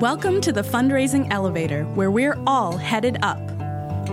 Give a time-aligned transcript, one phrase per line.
[0.00, 3.38] Welcome to the Fundraising Elevator, where we're all headed up.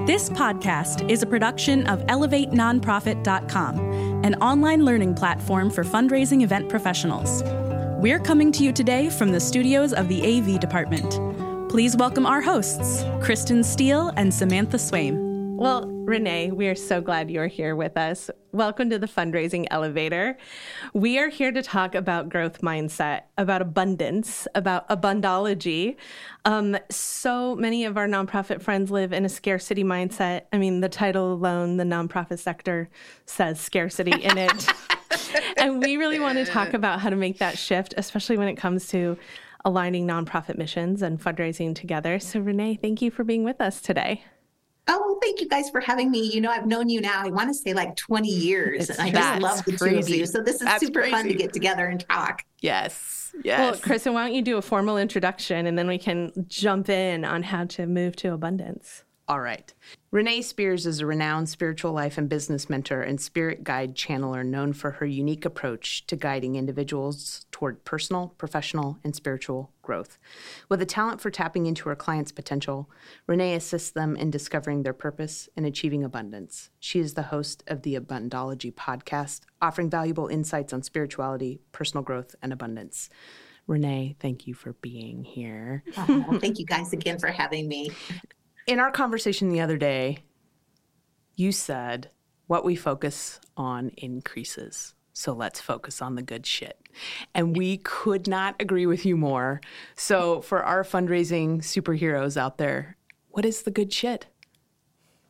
[0.07, 7.43] This podcast is a production of ElevateNonprofit.com, an online learning platform for fundraising event professionals.
[7.99, 11.19] We're coming to you today from the studios of the AV department.
[11.69, 15.22] Please welcome our hosts, Kristin Steele and Samantha Swaim.
[15.55, 18.31] Well, Renee, we are so glad you're here with us.
[18.51, 20.35] Welcome to the Fundraising Elevator.
[20.93, 25.95] We are here to talk about growth mindset, about abundance, about abundology.
[26.43, 30.45] Um, so many of our nonprofit friends live in a scarcity mindset.
[30.51, 32.89] I mean, the title alone, the nonprofit sector
[33.25, 34.67] says scarcity in it.
[35.57, 38.55] and we really want to talk about how to make that shift, especially when it
[38.55, 39.17] comes to
[39.63, 42.19] aligning nonprofit missions and fundraising together.
[42.19, 44.25] So, Renee, thank you for being with us today.
[44.87, 46.31] Oh, thank you guys for having me.
[46.33, 48.89] You know, I've known you now, I want to say like 20 years.
[48.89, 49.95] and I just love the crazy.
[49.95, 50.25] two of you.
[50.25, 51.15] So this is that's super crazy.
[51.15, 52.43] fun to get together and talk.
[52.59, 53.33] Yes.
[53.43, 53.59] Yes.
[53.59, 57.23] Well, Kristin, why don't you do a formal introduction and then we can jump in
[57.25, 59.03] on how to move to abundance?
[59.27, 59.73] All right.
[60.13, 64.71] Renee Spears is a renowned spiritual life and business mentor and spirit guide channeler known
[64.71, 70.19] for her unique approach to guiding individuals toward personal, professional, and spiritual growth.
[70.69, 72.91] With a talent for tapping into her clients' potential,
[73.25, 76.69] Renee assists them in discovering their purpose and achieving abundance.
[76.79, 82.35] She is the host of the Abundology podcast, offering valuable insights on spirituality, personal growth,
[82.43, 83.09] and abundance.
[83.65, 85.83] Renee, thank you for being here.
[85.97, 87.89] Oh, thank you guys again for having me
[88.67, 90.19] in our conversation the other day,
[91.35, 92.09] you said
[92.47, 94.93] what we focus on increases.
[95.13, 96.77] So let's focus on the good shit.
[97.33, 99.61] And we could not agree with you more.
[99.95, 102.97] So, for our fundraising superheroes out there,
[103.29, 104.27] what is the good shit?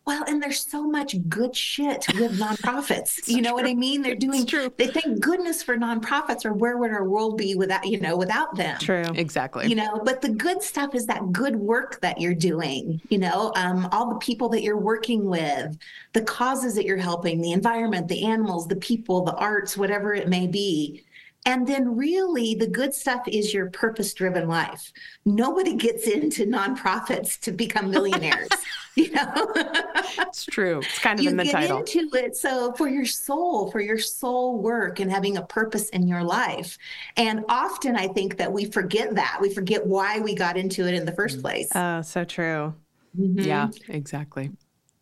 [0.06, 3.28] Well, and there's so much good shit with nonprofits.
[3.28, 3.56] you know true.
[3.56, 4.02] what I mean?
[4.02, 4.72] They're doing true.
[4.76, 8.56] They thank goodness for nonprofits, or where would our world be without you know without
[8.56, 8.78] them?
[8.80, 9.68] True, exactly.
[9.68, 13.00] You know, but the good stuff is that good work that you're doing.
[13.09, 15.78] You know, um, all the people that you're working with,
[16.12, 20.28] the causes that you're helping, the environment, the animals, the people, the arts, whatever it
[20.28, 21.03] may be.
[21.46, 24.94] And then, really, the good stuff is your purpose driven life.
[25.26, 28.50] Nobody gets into nonprofits to become millionaires.
[28.96, 29.52] you know,
[30.20, 30.78] it's true.
[30.78, 31.80] It's kind of you in the get title.
[31.80, 32.36] into it.
[32.36, 36.78] So, for your soul, for your soul work and having a purpose in your life.
[37.18, 39.40] And often, I think that we forget that.
[39.42, 41.42] We forget why we got into it in the first mm.
[41.42, 41.70] place.
[41.74, 42.76] Oh, so true.
[43.18, 43.40] Mm-hmm.
[43.40, 44.52] Yeah, exactly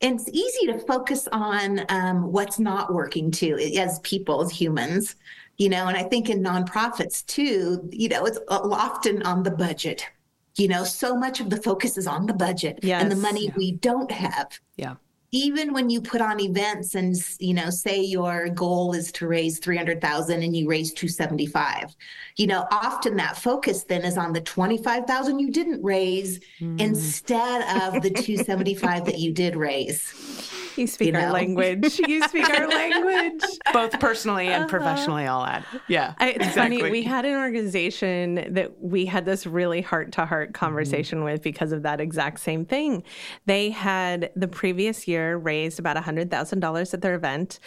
[0.01, 5.15] and it's easy to focus on um, what's not working too as people as humans
[5.61, 10.07] you know and i think in nonprofits too you know it's often on the budget
[10.55, 13.01] you know so much of the focus is on the budget yes.
[13.01, 13.53] and the money yeah.
[13.55, 14.95] we don't have yeah
[15.33, 19.59] even when you put on events and you know say your goal is to raise
[19.59, 21.95] 300,000 and you raise 275
[22.37, 26.81] you know often that focus then is on the 25,000 you didn't raise mm.
[26.81, 31.21] instead of the 275 that you did raise you speak you know?
[31.21, 31.99] our language.
[32.07, 33.43] You speak our language.
[33.73, 34.69] Both personally and uh-huh.
[34.69, 35.65] professionally, all that.
[35.87, 36.13] Yeah.
[36.17, 36.79] I, it's exactly.
[36.79, 36.91] funny.
[36.91, 41.25] We had an organization that we had this really heart to heart conversation mm-hmm.
[41.25, 43.03] with because of that exact same thing.
[43.45, 47.59] They had the previous year raised about $100,000 at their event.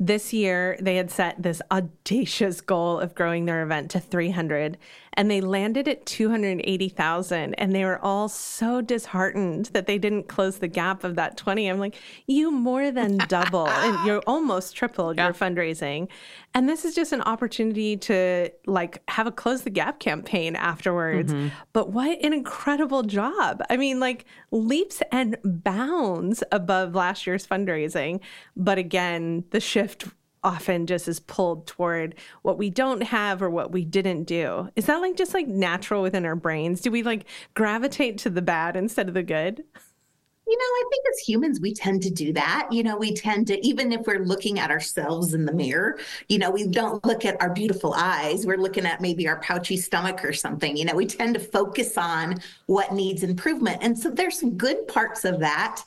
[0.00, 4.76] This year, they had set this audacious goal of growing their event to 300
[5.14, 10.58] and they landed at 280,000 and they were all so disheartened that they didn't close
[10.58, 11.68] the gap of that 20.
[11.68, 11.96] I'm like,
[12.26, 15.26] you more than double and you're almost tripled yeah.
[15.26, 16.08] your fundraising.
[16.54, 21.32] And this is just an opportunity to like have a close the gap campaign afterwards.
[21.32, 21.48] Mm-hmm.
[21.72, 23.62] But what an incredible job.
[23.68, 28.20] I mean, like leaps and bounds above last year's fundraising.
[28.56, 30.06] But again, the shift
[30.44, 34.68] often just is pulled toward what we don't have or what we didn't do.
[34.76, 36.80] Is that like just like natural within our brains?
[36.80, 39.62] Do we like gravitate to the bad instead of the good?
[40.44, 42.68] You know, I think as humans, we tend to do that.
[42.70, 45.98] You know, we tend to, even if we're looking at ourselves in the mirror,
[46.28, 48.44] you know, we don't look at our beautiful eyes.
[48.44, 50.76] We're looking at maybe our pouchy stomach or something.
[50.76, 53.78] You know, we tend to focus on what needs improvement.
[53.82, 55.84] And so there's some good parts of that,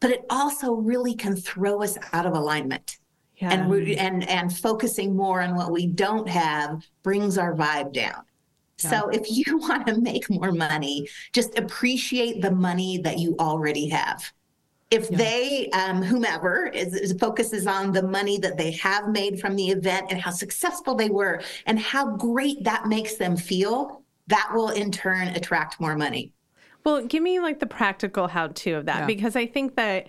[0.00, 2.97] but it also really can throw us out of alignment
[3.38, 3.52] yeah.
[3.52, 8.22] and and and focusing more on what we don't have brings our vibe down.
[8.82, 8.90] Yeah.
[8.90, 13.88] So if you want to make more money, just appreciate the money that you already
[13.88, 14.32] have.
[14.90, 15.18] If yeah.
[15.18, 19.68] they, um, whomever, is, is, focuses on the money that they have made from the
[19.68, 24.70] event and how successful they were and how great that makes them feel, that will
[24.70, 26.32] in turn attract more money.
[26.84, 29.06] Well, give me like the practical how to of that yeah.
[29.06, 30.06] because I think that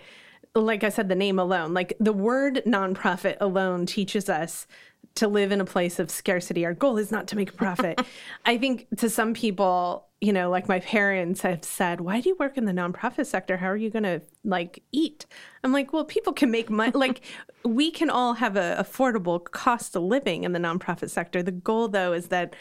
[0.54, 4.66] like I said, the name alone, like the word nonprofit alone teaches us
[5.14, 6.64] to live in a place of scarcity.
[6.64, 8.00] Our goal is not to make a profit.
[8.46, 12.36] I think to some people, you know, like my parents have said, "Why do you
[12.38, 13.56] work in the nonprofit sector?
[13.56, 15.26] How are you going to like eat?"
[15.64, 16.92] I'm like, "Well, people can make money.
[16.94, 17.22] like,
[17.64, 21.42] we can all have a affordable cost of living in the nonprofit sector.
[21.42, 22.54] The goal, though, is that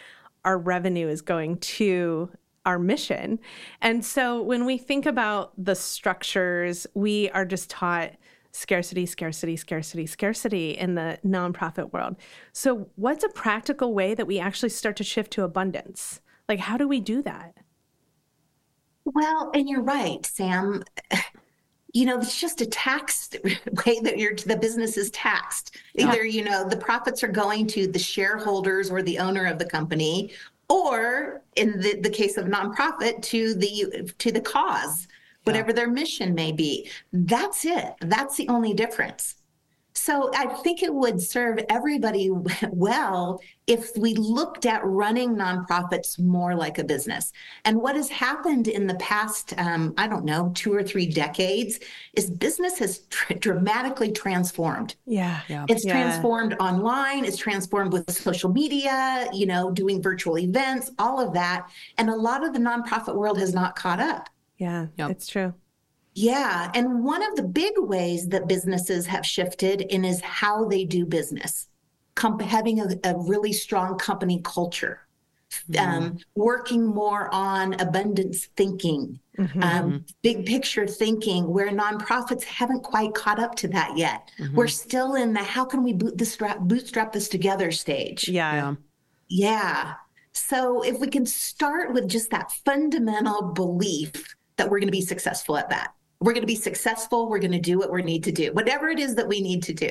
[0.45, 2.31] our revenue is going to
[2.65, 3.39] our mission.
[3.81, 8.11] And so when we think about the structures, we are just taught
[8.51, 12.15] scarcity, scarcity, scarcity, scarcity in the nonprofit world.
[12.53, 16.21] So, what's a practical way that we actually start to shift to abundance?
[16.47, 17.55] Like, how do we do that?
[19.05, 20.83] Well, and you're right, Sam.
[21.91, 25.75] You know, it's just a tax way that your the business is taxed.
[25.95, 26.09] Yeah.
[26.09, 29.65] Either you know the profits are going to the shareholders or the owner of the
[29.65, 30.31] company,
[30.69, 35.07] or in the, the case of nonprofit to the to the cause
[35.43, 36.89] whatever their mission may be.
[37.11, 37.95] That's it.
[38.01, 39.35] That's the only difference
[39.99, 42.29] so I think it would serve everybody
[42.71, 47.31] well if we looked at running nonprofits more like a business.
[47.65, 51.79] And what has happened in the past, um, I don't know, two or three decades,
[52.13, 54.95] is business has tr- dramatically transformed.
[55.05, 55.65] Yeah, yeah.
[55.67, 55.91] it's yeah.
[55.91, 57.25] transformed online.
[57.25, 59.27] It's transformed with social media.
[59.33, 63.37] You know, doing virtual events, all of that, and a lot of the nonprofit world
[63.37, 64.29] has not caught up.
[64.57, 65.11] Yeah, yep.
[65.11, 65.53] it's true.
[66.19, 66.69] Yeah.
[66.73, 71.05] And one of the big ways that businesses have shifted in is how they do
[71.05, 71.69] business,
[72.15, 75.07] Com- having a, a, really strong company culture,
[75.71, 75.79] mm-hmm.
[75.79, 79.63] um, working more on abundance thinking, mm-hmm.
[79.63, 84.29] um, big picture thinking, where nonprofits haven't quite caught up to that yet.
[84.39, 84.55] Mm-hmm.
[84.57, 88.27] We're still in the how can we bootstrap, bootstrap this together stage.
[88.27, 88.53] Yeah.
[88.53, 88.75] yeah.
[89.29, 89.93] Yeah.
[90.33, 94.99] So if we can start with just that fundamental belief that we're going to be
[94.99, 97.29] successful at that we're going to be successful.
[97.29, 99.63] We're going to do what we need to do, whatever it is that we need
[99.63, 99.89] to do.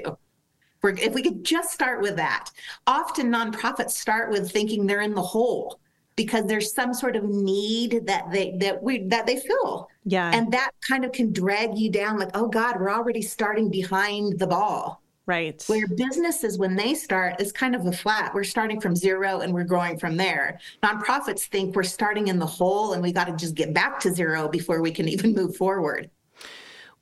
[0.82, 2.50] We're, if we could just start with that.
[2.86, 5.80] Often nonprofits start with thinking they're in the hole
[6.16, 9.88] because there's some sort of need that they that we that they feel.
[10.04, 10.30] Yeah.
[10.34, 14.38] And that kind of can drag you down like, oh God, we're already starting behind
[14.38, 15.02] the ball.
[15.26, 15.62] Right.
[15.66, 18.34] Where businesses, when they start, is kind of a flat.
[18.34, 20.58] We're starting from zero and we're growing from there.
[20.82, 24.14] Nonprofits think we're starting in the hole and we got to just get back to
[24.14, 26.10] zero before we can even move forward.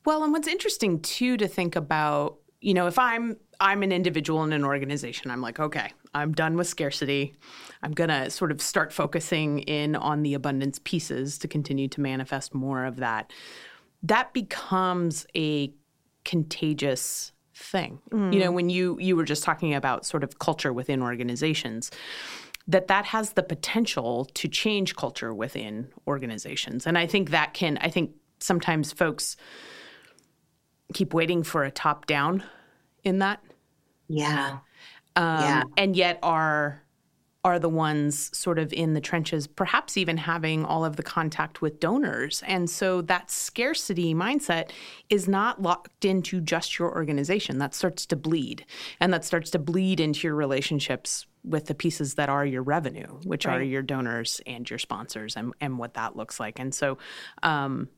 [0.07, 4.45] Well, and what's interesting too to think about, you know, if I'm I'm an individual
[4.45, 7.35] in an organization, I'm like, okay, I'm done with scarcity.
[7.83, 12.01] I'm going to sort of start focusing in on the abundance pieces to continue to
[12.01, 13.33] manifest more of that.
[14.03, 15.73] That becomes a
[16.25, 17.99] contagious thing.
[18.11, 18.33] Mm.
[18.33, 21.91] You know, when you you were just talking about sort of culture within organizations,
[22.69, 26.87] that that has the potential to change culture within organizations.
[26.87, 29.37] And I think that can I think sometimes folks
[30.93, 32.43] keep waiting for a top down
[33.05, 33.43] in that.
[34.09, 34.59] Yeah.
[35.17, 35.63] Um, yeah.
[35.77, 36.83] And yet are
[37.47, 41.63] are the ones sort of in the trenches, perhaps even having all of the contact
[41.63, 42.43] with donors.
[42.45, 44.73] And so that scarcity mindset
[45.11, 47.59] is not locked into just your organization.
[47.59, 48.67] That starts to bleed.
[48.99, 53.21] And that starts to bleed into your relationships with the pieces that are your revenue,
[53.23, 53.61] which right.
[53.61, 56.59] are your donors and your sponsors and, and what that looks like.
[56.59, 56.99] And so
[57.45, 57.89] um,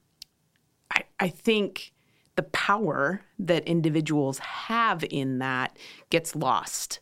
[0.94, 1.94] I, I think
[2.38, 5.76] the power that individuals have in that
[6.08, 7.00] gets lost.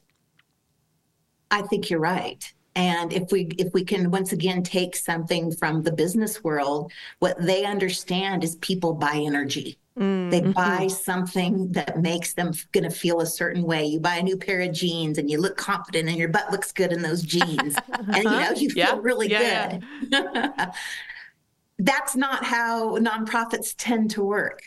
[1.51, 2.51] I think you're right.
[2.75, 7.37] And if we if we can once again take something from the business world, what
[7.39, 9.79] they understand is people buy energy.
[9.99, 10.31] Mm-hmm.
[10.31, 13.85] They buy something that makes them going to feel a certain way.
[13.85, 16.73] You buy a new pair of jeans and you look confident and your butt looks
[16.73, 17.77] good in those jeans.
[17.93, 19.85] and you know, you feel really yeah, good.
[20.09, 20.73] Yeah.
[21.79, 24.63] That's not how nonprofits tend to work.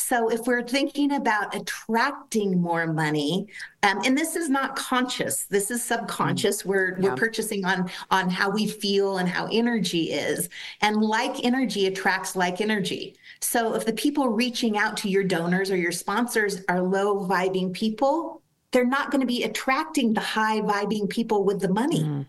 [0.00, 3.46] So if we're thinking about attracting more money,
[3.82, 6.62] um, and this is not conscious, this is subconscious.
[6.62, 6.66] Mm.
[6.66, 7.10] We're yeah.
[7.10, 10.48] we're purchasing on on how we feel and how energy is,
[10.80, 13.16] and like energy attracts like energy.
[13.40, 17.72] So if the people reaching out to your donors or your sponsors are low vibing
[17.72, 18.42] people,
[18.72, 22.02] they're not going to be attracting the high vibing people with the money.
[22.02, 22.26] Mm.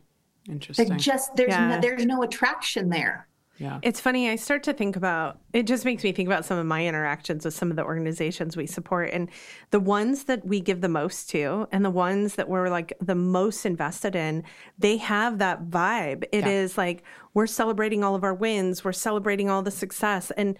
[0.49, 0.89] Interesting.
[0.89, 1.67] They're just there's yeah.
[1.75, 3.27] no, there's no attraction there.
[3.62, 3.77] Yeah.
[3.84, 4.27] It's funny.
[4.27, 7.46] I start to think about it, just makes me think about some of my interactions
[7.46, 9.30] with some of the organizations we support and
[9.70, 13.13] the ones that we give the most to and the ones that we're like the
[13.13, 14.44] most invested in,
[14.80, 16.24] they have that vibe.
[16.32, 16.50] It yeah.
[16.50, 17.03] is like
[17.36, 20.32] we're celebrating all of our wins, we're celebrating all the success.
[20.32, 20.58] And,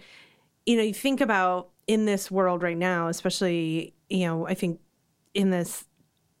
[0.64, 4.78] you know, you think about in this world right now, especially, you know, I think
[5.34, 5.86] in this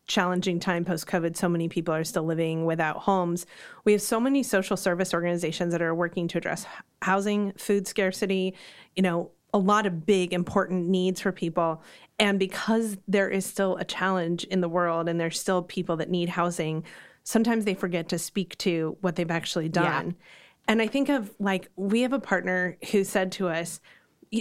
[0.06, 3.46] challenging time post COVID, so many people are still living without homes.
[3.84, 6.66] We have so many social service organizations that are working to address
[7.02, 8.54] housing, food scarcity,
[8.96, 11.82] you know, a lot of big, important needs for people.
[12.18, 16.10] And because there is still a challenge in the world and there's still people that
[16.10, 16.84] need housing,
[17.22, 20.06] sometimes they forget to speak to what they've actually done.
[20.06, 20.24] Yeah.
[20.68, 23.80] And I think of like, we have a partner who said to us,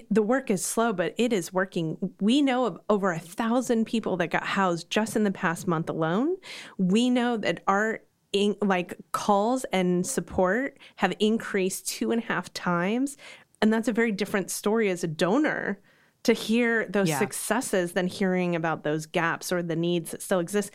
[0.10, 1.98] the work is slow, but it is working.
[2.20, 5.90] We know of over a thousand people that got housed just in the past month
[5.90, 6.38] alone.
[6.78, 8.00] We know that our
[8.32, 13.18] in, like calls and support have increased two and a half times
[13.62, 15.80] and that's a very different story as a donor
[16.24, 17.20] to hear those yeah.
[17.20, 20.72] successes than hearing about those gaps or the needs that still exist.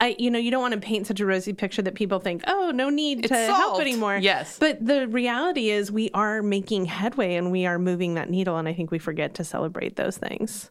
[0.00, 2.42] I, you know, you don't want to paint such a rosy picture that people think,
[2.46, 3.56] oh, no need it's to solved.
[3.56, 4.18] help anymore.
[4.18, 4.58] Yes.
[4.58, 8.58] But the reality is we are making headway and we are moving that needle.
[8.58, 10.70] And I think we forget to celebrate those things.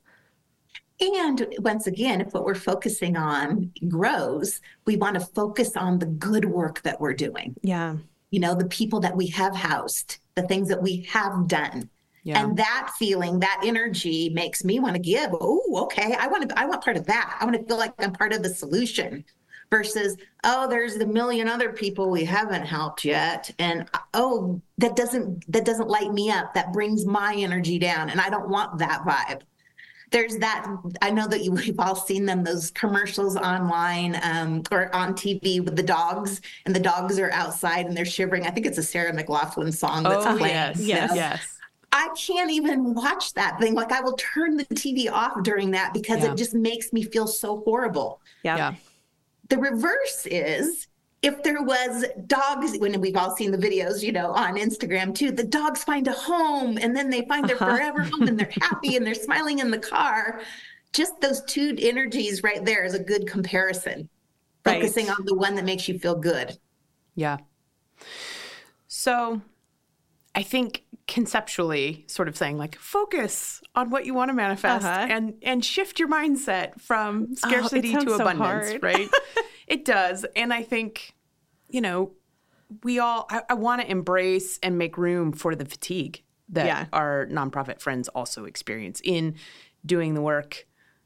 [1.02, 6.06] And once again, if what we're focusing on grows, we want to focus on the
[6.06, 7.56] good work that we're doing.
[7.64, 7.98] Yeah.
[8.32, 11.90] You know, the people that we have housed, the things that we have done.
[12.26, 12.44] Yeah.
[12.44, 15.30] And that feeling, that energy makes me want to give.
[15.40, 16.16] Oh, okay.
[16.20, 17.38] I want to, I want part of that.
[17.40, 19.24] I want to feel like I'm part of the solution
[19.70, 23.52] versus, oh, there's the million other people we haven't helped yet.
[23.60, 26.56] And oh, that doesn't, that doesn't light me up.
[26.56, 28.10] That brings my energy down.
[28.10, 29.44] And I don't want that vibe
[30.12, 30.66] there's that
[31.02, 35.64] i know that you, we've all seen them those commercials online um, or on tv
[35.64, 38.84] with the dogs and the dogs are outside and they're shivering i think it's a
[38.84, 41.55] sarah mclachlan song that's oh, playing yes yes yes
[41.96, 43.74] I can't even watch that thing.
[43.74, 46.34] Like I will turn the TV off during that because yeah.
[46.34, 48.20] it just makes me feel so horrible.
[48.44, 48.58] Yeah.
[48.58, 48.76] yeah.
[49.48, 50.88] The reverse is
[51.22, 55.32] if there was dogs when we've all seen the videos you know on instagram too
[55.32, 57.78] the dogs find a home and then they find their uh-huh.
[57.78, 60.42] forever home and they're happy and they're smiling in the car
[60.94, 64.08] just those two energies right there is a good comparison
[64.66, 64.82] right.
[64.82, 66.58] focusing on the one that makes you feel good
[67.16, 67.38] yeah
[68.88, 69.42] so
[70.36, 75.06] i think conceptually sort of saying like focus on what you want to manifest uh-huh.
[75.08, 79.08] and and shift your mindset from oh, scarcity oh, to abundance so right
[79.68, 81.14] it does and i think
[81.70, 82.12] you know,
[82.84, 86.86] we all, I, I want to embrace and make room for the fatigue that yeah.
[86.94, 89.36] our nonprofit friends also experience in
[89.86, 90.66] doing the work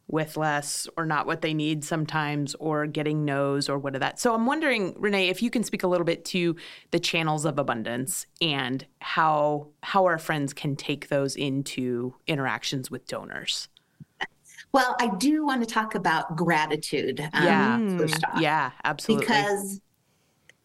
[0.10, 4.20] with less or not what they need sometimes or getting no's or what of that.
[4.20, 6.56] So I'm wondering, Renee, if you can speak a little bit to
[6.90, 13.08] the channels of abundance and how how our friends can take those into interactions with
[13.08, 13.70] donors.
[14.72, 17.22] Well, I do want to talk about gratitude.
[17.34, 18.40] Um, yeah.
[18.40, 19.26] Yeah, absolutely.
[19.26, 19.82] Because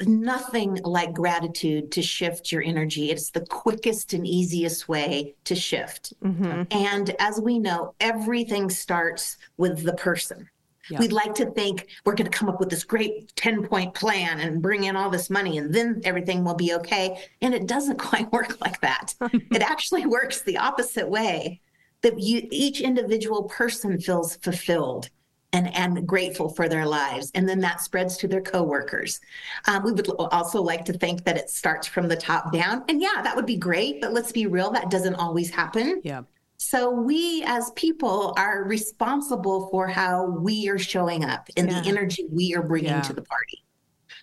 [0.02, 3.10] nothing like gratitude to shift your energy.
[3.10, 6.12] It's the quickest and easiest way to shift.
[6.22, 6.62] Mm-hmm.
[6.70, 10.48] And as we know, everything starts with the person.
[10.90, 10.98] Yeah.
[10.98, 14.40] We'd like to think we're going to come up with this great 10 point plan
[14.40, 17.24] and bring in all this money and then everything will be okay.
[17.40, 19.14] And it doesn't quite work like that.
[19.20, 21.60] it actually works the opposite way
[22.02, 25.08] that you, each individual person feels fulfilled
[25.54, 27.30] and, and grateful for their lives.
[27.34, 29.20] And then that spreads to their coworkers.
[29.68, 32.84] Um, we would also like to think that it starts from the top down.
[32.88, 36.00] And yeah, that would be great, but let's be real, that doesn't always happen.
[36.02, 36.22] Yeah.
[36.56, 41.80] So we as people are responsible for how we are showing up and yeah.
[41.80, 43.02] the energy we are bringing yeah.
[43.02, 43.62] to the party.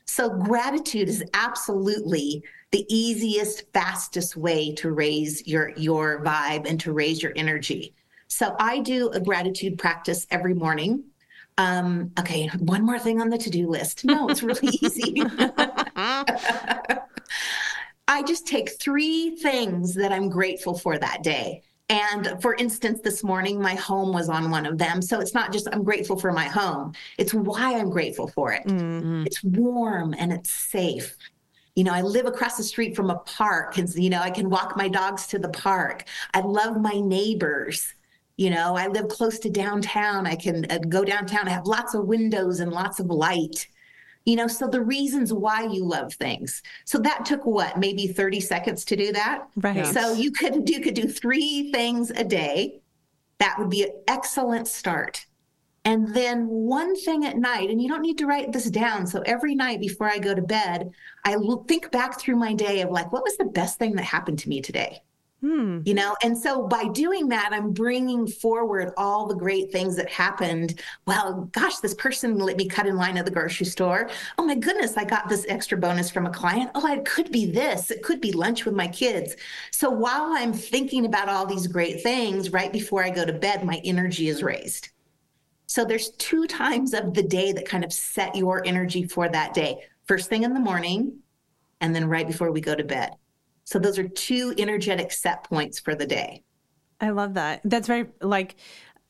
[0.06, 6.92] So gratitude is absolutely the easiest, fastest way to raise your your vibe and to
[6.92, 7.94] raise your energy.
[8.28, 11.04] So I do a gratitude practice every morning.
[11.62, 14.04] Um, okay, one more thing on the to do list.
[14.04, 15.22] No, it's really easy.
[18.08, 21.62] I just take three things that I'm grateful for that day.
[21.88, 25.02] And for instance, this morning, my home was on one of them.
[25.02, 28.66] So it's not just I'm grateful for my home, it's why I'm grateful for it.
[28.66, 29.26] Mm-hmm.
[29.28, 31.16] It's warm and it's safe.
[31.76, 34.50] You know, I live across the street from a park, and, you know, I can
[34.50, 36.06] walk my dogs to the park.
[36.34, 37.94] I love my neighbors.
[38.42, 40.26] You know, I live close to downtown.
[40.26, 41.48] I can uh, go downtown.
[41.48, 43.68] I have lots of windows and lots of light.
[44.26, 46.64] You know, so the reasons why you love things.
[46.86, 49.44] So that took what, maybe 30 seconds to do that?
[49.58, 49.86] Right.
[49.86, 52.82] So you could you could do three things a day.
[53.38, 55.24] That would be an excellent start.
[55.86, 59.06] And then one thing at night, and you don't need to write this down.
[59.06, 60.90] So every night before I go to bed,
[61.26, 64.06] I will think back through my day of like, what was the best thing that
[64.06, 65.04] happened to me today?
[65.42, 65.80] Hmm.
[65.86, 70.08] You know, and so by doing that, I'm bringing forward all the great things that
[70.08, 70.80] happened.
[71.08, 74.08] Well, gosh, this person let me cut in line at the grocery store.
[74.38, 76.70] Oh my goodness, I got this extra bonus from a client.
[76.76, 77.90] Oh, it could be this.
[77.90, 79.36] It could be lunch with my kids.
[79.72, 83.66] So while I'm thinking about all these great things right before I go to bed,
[83.66, 84.90] my energy is raised.
[85.66, 89.56] So there's two times of the day that kind of set your energy for that
[89.56, 89.78] day.
[90.06, 91.18] First thing in the morning,
[91.80, 93.12] and then right before we go to bed.
[93.72, 96.44] So those are two energetic set points for the day.
[97.00, 97.62] I love that.
[97.64, 98.58] That's very like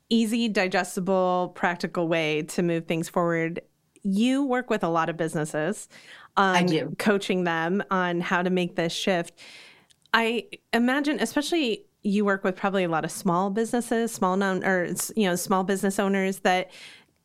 [0.09, 3.61] easy, digestible, practical way to move things forward.
[4.03, 5.89] You work with a lot of businesses
[6.37, 6.95] on I do.
[6.99, 9.39] coaching them on how to make this shift.
[10.13, 14.93] I imagine, especially you work with probably a lot of small businesses, small known or
[15.15, 16.69] you know small business owners that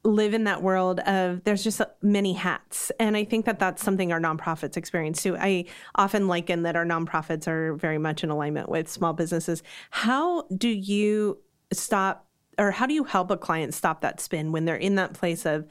[0.06, 4.12] live in that world of there's just many hats and i think that that's something
[4.12, 5.64] our nonprofits experience too i
[5.96, 10.68] often liken that our nonprofits are very much in alignment with small businesses how do
[10.68, 11.38] you
[11.72, 12.26] stop
[12.58, 15.44] or how do you help a client stop that spin when they're in that place
[15.44, 15.66] of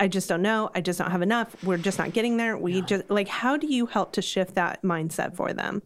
[0.00, 0.70] I just don't know.
[0.74, 1.54] I just don't have enough.
[1.62, 2.56] We're just not getting there.
[2.56, 2.80] We yeah.
[2.86, 5.82] just like, how do you help to shift that mindset for them?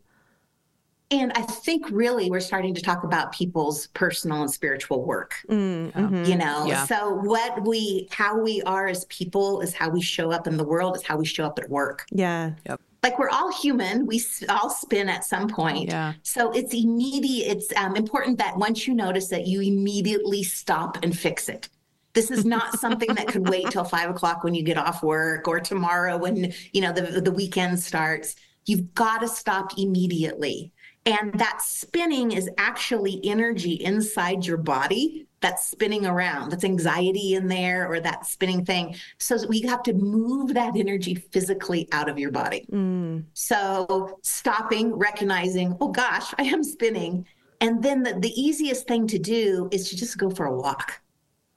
[1.11, 5.35] And I think really we're starting to talk about people's personal and spiritual work.
[5.49, 6.25] Mm, mm-hmm.
[6.25, 6.87] You know, yeah.
[6.87, 10.65] so what we, how we are as people is how we show up in the
[10.65, 12.07] world, is how we show up at work.
[12.11, 12.53] Yeah.
[12.67, 12.81] Yep.
[13.03, 15.91] Like we're all human, we all spin at some point.
[15.91, 16.15] Yeah.
[16.23, 17.55] So it's immediate.
[17.55, 21.69] It's um, important that once you notice that you immediately stop and fix it.
[22.15, 25.49] This is not something that could wait till five o'clock when you get off work
[25.49, 28.37] or tomorrow when you know the the weekend starts.
[28.67, 30.73] You've got to stop immediately
[31.07, 36.51] and that spinning is actually energy inside your body that's spinning around.
[36.51, 38.97] That's anxiety in there or that spinning thing.
[39.19, 42.67] So we have to move that energy physically out of your body.
[42.73, 43.25] Mm.
[43.35, 47.27] So stopping, recognizing, oh gosh, I am spinning.
[47.61, 51.03] And then the, the easiest thing to do is to just go for a walk.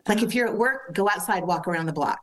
[0.10, 2.20] Like if you're at work, go outside, walk around the block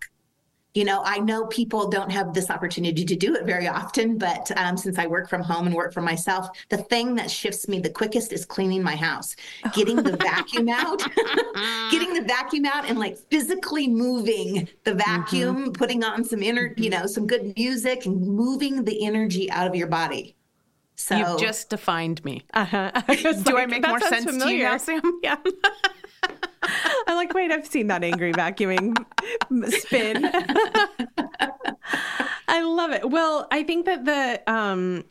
[0.75, 4.51] you know, I know people don't have this opportunity to do it very often, but
[4.57, 7.79] um, since I work from home and work for myself, the thing that shifts me
[7.79, 9.37] the quickest is cleaning my house,
[9.73, 10.99] getting the vacuum out,
[11.93, 15.73] getting the vacuum out and like physically moving the vacuum, mm-hmm.
[15.73, 19.77] putting on some inner, you know, some good music and moving the energy out of
[19.77, 20.35] your body.
[20.97, 22.43] So you've just defined me.
[22.53, 22.91] Uh-huh.
[23.09, 24.47] I Do like, I make more sense familiar.
[24.47, 25.03] to you now, Sam?
[25.23, 25.37] Yeah.
[27.07, 28.97] I'm like, wait, I've seen that angry vacuuming
[29.71, 30.25] spin.
[32.49, 33.09] I love it.
[33.11, 35.05] Well, I think that the um,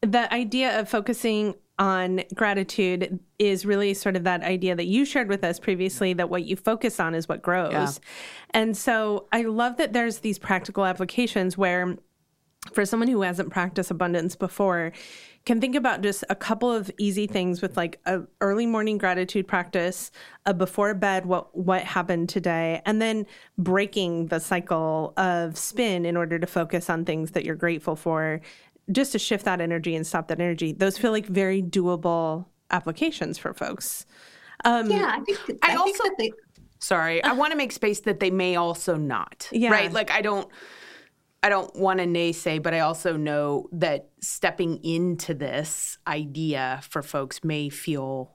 [0.00, 5.28] the idea of focusing on gratitude is really sort of that idea that you shared
[5.28, 7.72] with us previously that what you focus on is what grows.
[7.72, 7.90] Yeah.
[8.50, 11.96] And so I love that there's these practical applications where
[12.72, 14.92] for someone who hasn't practiced abundance before,
[15.46, 19.46] can think about just a couple of easy things with like a early morning gratitude
[19.46, 20.10] practice,
[20.46, 23.26] a before bed what what happened today, and then
[23.58, 28.40] breaking the cycle of spin in order to focus on things that you're grateful for,
[28.90, 30.72] just to shift that energy and stop that energy.
[30.72, 34.06] Those feel like very doable applications for folks.
[34.64, 36.04] Um, yeah, I think I, I also.
[36.04, 36.32] Think they,
[36.78, 39.48] sorry, I want to make space that they may also not.
[39.52, 39.70] Yeah.
[39.70, 39.92] Right.
[39.92, 40.48] Like I don't.
[41.44, 47.02] I don't want to naysay, but I also know that stepping into this idea for
[47.02, 48.34] folks may feel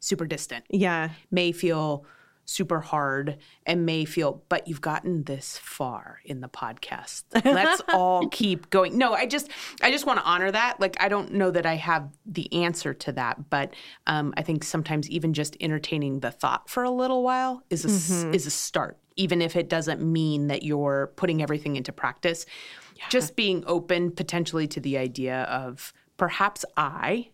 [0.00, 0.66] super distant.
[0.68, 1.12] Yeah.
[1.30, 2.04] May feel
[2.44, 7.22] super hard and may feel, but you've gotten this far in the podcast.
[7.42, 8.98] Let's all keep going.
[8.98, 9.48] No, I just
[9.80, 10.78] I just want to honor that.
[10.78, 13.72] Like I don't know that I have the answer to that, but
[14.06, 17.88] um, I think sometimes even just entertaining the thought for a little while is a
[17.88, 18.34] mm-hmm.
[18.34, 22.46] is a start even if it doesn't mean that you're putting everything into practice.
[22.96, 23.04] Yeah.
[23.08, 27.30] Just being open potentially to the idea of perhaps I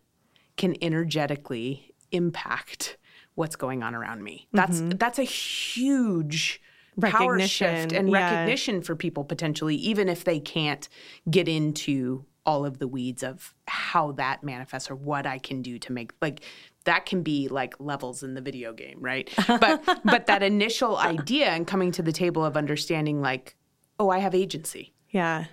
[0.56, 2.96] can energetically impact
[3.34, 4.48] what's going on around me.
[4.52, 4.98] That's mm-hmm.
[4.98, 6.60] that's a huge
[7.00, 8.30] power shift and yeah.
[8.30, 10.88] recognition for people potentially even if they can't
[11.30, 15.78] get into all of the weeds of how that manifests or what I can do
[15.78, 16.42] to make like
[16.88, 19.30] that can be like levels in the video game, right?
[19.46, 23.56] But but that initial idea and coming to the table of understanding like,
[23.98, 24.94] oh, I have agency.
[25.10, 25.44] Yeah.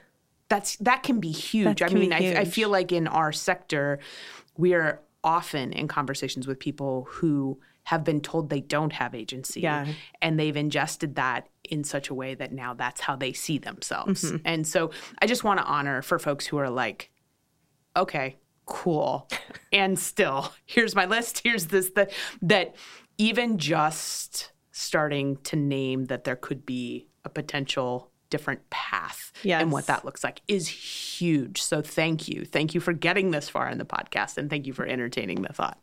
[0.47, 1.79] That's that can be huge.
[1.79, 2.35] Can I mean, huge.
[2.35, 3.99] I, I feel like in our sector,
[4.57, 9.61] we are often in conversations with people who have been told they don't have agency.
[9.61, 9.87] Yeah.
[10.21, 14.23] And they've ingested that in such a way that now that's how they see themselves.
[14.23, 14.37] Mm-hmm.
[14.45, 17.11] And so I just want to honor for folks who are like,
[17.95, 19.27] okay, cool.
[19.73, 21.41] and still, here's my list.
[21.43, 22.75] Here's this that that
[23.17, 29.61] even just starting to name that there could be a potential different path yes.
[29.61, 31.61] and what that looks like is huge.
[31.61, 32.43] So thank you.
[32.43, 35.53] Thank you for getting this far in the podcast and thank you for entertaining the
[35.53, 35.79] thought.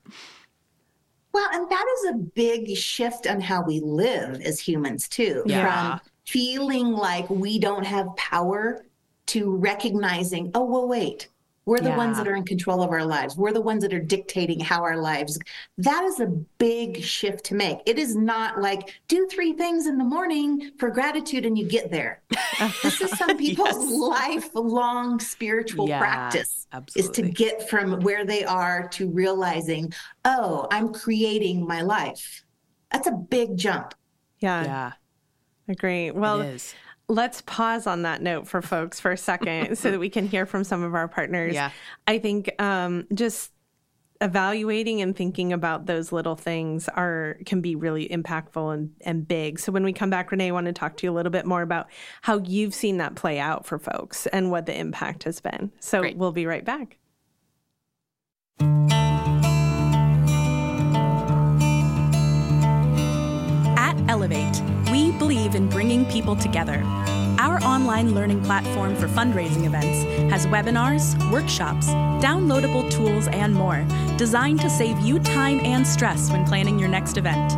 [1.32, 5.42] Well, and that is a big shift on how we live as humans too.
[5.46, 5.98] Yeah.
[5.98, 8.84] From feeling like we don't have power
[9.26, 11.28] to recognizing, oh well wait,
[11.64, 11.96] We're the yeah.
[11.96, 13.36] ones that are in control of our lives.
[13.36, 15.38] We're the ones that are dictating how our lives.
[15.78, 16.26] That is a
[16.58, 17.78] big shift to make.
[17.86, 21.90] It is not like do three things in the morning for gratitude and you get
[21.90, 22.22] there.
[22.82, 24.00] this is some people's yes.
[24.00, 27.10] lifelong spiritual yeah, practice absolutely.
[27.10, 29.92] is to get from where they are to realizing,
[30.24, 32.44] "Oh, I'm creating my life."
[32.90, 33.94] That's a big jump.
[34.40, 34.64] Yeah.
[34.64, 34.92] Yeah.
[35.68, 36.10] Agree.
[36.10, 36.56] Well,
[37.12, 40.46] let's pause on that note for folks for a second so that we can hear
[40.46, 41.54] from some of our partners.
[41.54, 41.70] Yeah.
[42.06, 43.52] I think um, just
[44.22, 49.58] evaluating and thinking about those little things are can be really impactful and, and big.
[49.58, 51.44] So when we come back, Renee, I want to talk to you a little bit
[51.44, 51.88] more about
[52.22, 55.70] how you've seen that play out for folks and what the impact has been.
[55.80, 56.16] So Great.
[56.16, 56.96] we'll be right back.
[63.76, 64.81] At Elevate we
[65.22, 66.82] believe in bringing people together.
[67.38, 71.86] Our online learning platform for fundraising events has webinars, workshops,
[72.20, 77.18] downloadable tools, and more designed to save you time and stress when planning your next
[77.18, 77.52] event.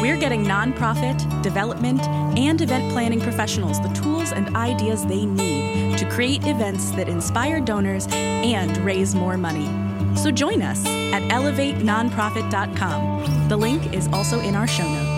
[0.00, 2.00] We're getting nonprofit, development,
[2.38, 7.60] and event planning professionals the tools and ideas they need to create events that inspire
[7.60, 9.66] donors and raise more money.
[10.16, 13.48] So join us at elevatenonprofit.com.
[13.48, 15.09] The link is also in our show notes.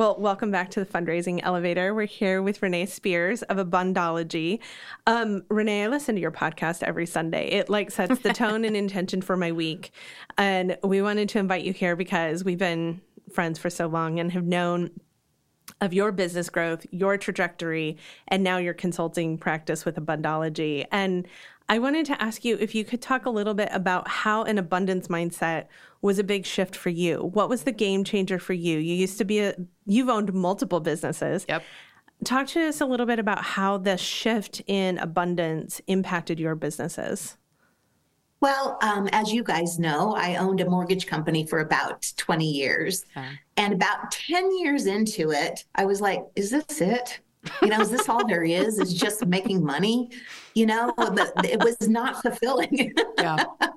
[0.00, 1.92] Well, welcome back to the fundraising elevator.
[1.92, 4.60] We're here with Renee Spears of Abundology.
[5.06, 7.48] Um, Renee, I listen to your podcast every Sunday.
[7.48, 9.92] It like sets the tone and intention for my week,
[10.38, 14.32] and we wanted to invite you here because we've been friends for so long and
[14.32, 14.90] have known
[15.82, 20.86] of your business growth, your trajectory, and now your consulting practice with Abundology.
[20.90, 21.28] And
[21.68, 24.56] I wanted to ask you if you could talk a little bit about how an
[24.56, 25.66] abundance mindset
[26.02, 27.30] was a big shift for you.
[27.34, 28.78] What was the game changer for you?
[28.78, 29.54] You used to be a,
[29.86, 31.44] you've owned multiple businesses.
[31.48, 31.62] Yep.
[32.24, 37.36] Talk to us a little bit about how the shift in abundance impacted your businesses.
[38.40, 43.04] Well, um, as you guys know, I owned a mortgage company for about 20 years.
[43.58, 47.20] And about 10 years into it, I was like, is this it?
[47.62, 48.78] you know, is this all there is?
[48.78, 50.10] Is just making money?
[50.54, 52.92] You know, but it was not fulfilling.
[53.18, 53.44] yeah.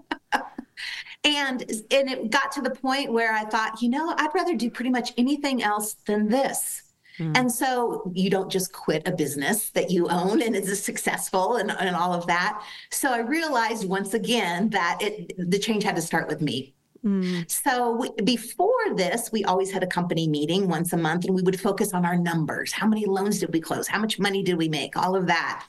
[1.24, 4.70] and and it got to the point where I thought, you know, I'd rather do
[4.70, 6.94] pretty much anything else than this.
[7.20, 7.38] Mm.
[7.38, 11.72] And so you don't just quit a business that you own and is successful and,
[11.72, 12.64] and all of that.
[12.92, 16.74] So I realized once again that it the change had to start with me.
[17.06, 17.50] Mm.
[17.50, 21.42] So we, before this, we always had a company meeting once a month and we
[21.42, 22.72] would focus on our numbers.
[22.72, 23.88] How many loans did we close?
[23.88, 24.96] How much money did we make?
[24.96, 25.66] All of that.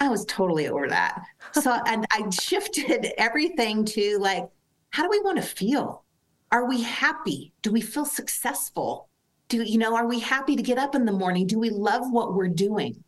[0.00, 1.22] I was totally over that.
[1.52, 4.48] So, and I shifted everything to like,
[4.94, 6.04] how do we want to feel?
[6.52, 7.52] Are we happy?
[7.62, 9.08] Do we feel successful?
[9.48, 11.48] Do you know, are we happy to get up in the morning?
[11.48, 13.02] Do we love what we're doing?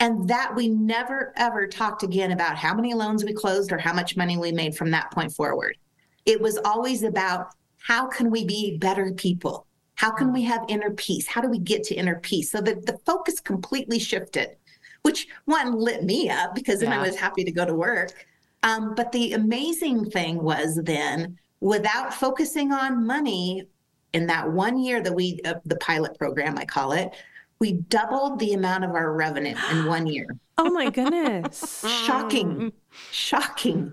[0.00, 3.92] And that we never ever talked again about how many loans we closed or how
[3.92, 5.76] much money we made from that point forward.
[6.24, 9.66] It was always about how can we be better people?
[9.96, 11.26] How can we have inner peace?
[11.26, 12.50] How do we get to inner peace?
[12.50, 14.56] So that the focus completely shifted,
[15.02, 17.00] which one lit me up because then yeah.
[17.00, 18.26] I was happy to go to work.
[18.64, 23.68] Um, but the amazing thing was then, without focusing on money,
[24.14, 27.12] in that one year that we, uh, the pilot program, I call it,
[27.58, 30.26] we doubled the amount of our revenue in one year.
[30.56, 31.84] Oh my goodness.
[32.06, 32.72] Shocking.
[33.10, 33.92] Shocking.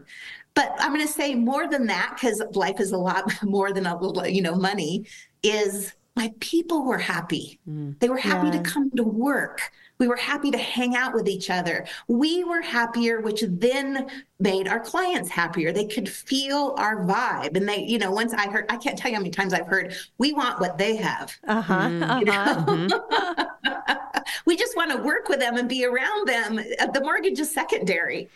[0.54, 3.86] But I'm going to say more than that because life is a lot more than
[3.86, 5.06] a you know money.
[5.44, 7.60] Is my people were happy.
[7.68, 8.00] Mm.
[8.00, 8.62] They were happy yeah.
[8.62, 9.72] to come to work.
[10.02, 11.86] We were happy to hang out with each other.
[12.08, 14.10] We were happier, which then
[14.40, 15.72] made our clients happier.
[15.72, 17.56] They could feel our vibe.
[17.56, 19.68] And they, you know, once I heard, I can't tell you how many times I've
[19.68, 21.38] heard, we want what they have.
[21.48, 21.74] Uh-huh.
[21.74, 22.18] uh-huh.
[22.18, 22.66] You know?
[22.68, 24.28] mm-hmm.
[24.48, 26.56] we just want to work with them and be around them.
[26.56, 28.28] The mortgage is secondary.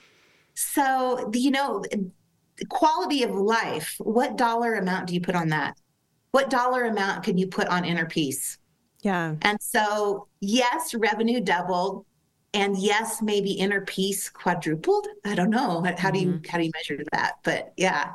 [0.54, 1.84] So, you know,
[2.70, 5.80] quality of life, what dollar amount do you put on that?
[6.30, 8.60] What dollar amount can you put on inner peace?
[9.06, 9.36] Yeah.
[9.44, 12.08] And so, yes, revenue doubled.
[12.56, 15.08] And yes, maybe inner peace quadrupled.
[15.24, 15.84] I don't know.
[15.84, 16.50] How, how do you mm-hmm.
[16.50, 17.34] how do you measure that?
[17.44, 18.14] But yeah.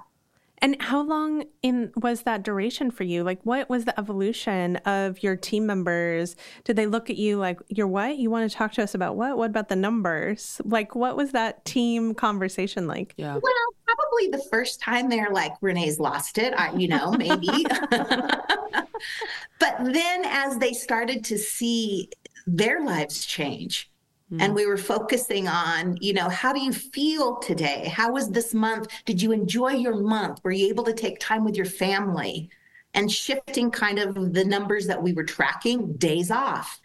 [0.62, 3.24] And how long in was that duration for you?
[3.24, 6.36] Like what was the evolution of your team members?
[6.64, 8.18] Did they look at you like you're what?
[8.18, 9.38] You want to talk to us about what?
[9.38, 10.60] What about the numbers?
[10.64, 13.14] Like what was that team conversation like?
[13.16, 13.38] Yeah.
[13.42, 13.52] Well,
[13.86, 17.48] probably the first time they're like Renee's lost it, I, you know, maybe.
[17.90, 22.10] but then as they started to see
[22.46, 23.89] their lives change,
[24.32, 24.42] Mm.
[24.42, 27.92] And we were focusing on, you know, how do you feel today?
[27.94, 28.88] How was this month?
[29.04, 30.40] Did you enjoy your month?
[30.44, 32.50] Were you able to take time with your family?
[32.94, 36.80] And shifting kind of the numbers that we were tracking, days off,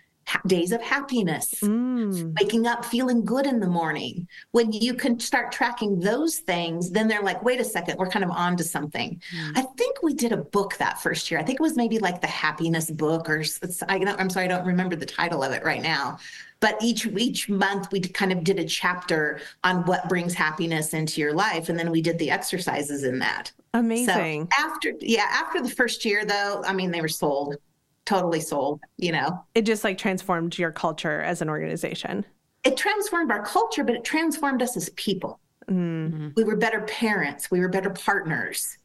[0.48, 2.34] days of happiness, Mm.
[2.40, 4.28] waking up feeling good in the morning.
[4.52, 8.26] When you can start tracking those things, then they're like, wait a second, we're kind
[8.26, 9.22] of on to something.
[9.56, 11.40] I think we did a book that first year.
[11.40, 13.44] I think it was maybe like the happiness book, or
[13.88, 16.18] I don't, I'm sorry, I don't remember the title of it right now.
[16.62, 21.22] But each each month we kind of did a chapter on what brings happiness into
[21.22, 23.52] your life, and then we did the exercises in that.
[23.74, 24.48] Amazing.
[24.52, 27.58] So after, yeah, after the first year, though, I mean, they were sold,
[28.06, 28.80] totally sold.
[28.98, 32.26] You know, it just like transformed your culture as an organization.
[32.64, 35.40] it transformed our culture, but it transformed us as people.
[35.70, 36.30] Mm-hmm.
[36.36, 37.52] We were better parents.
[37.52, 38.78] We were better partners.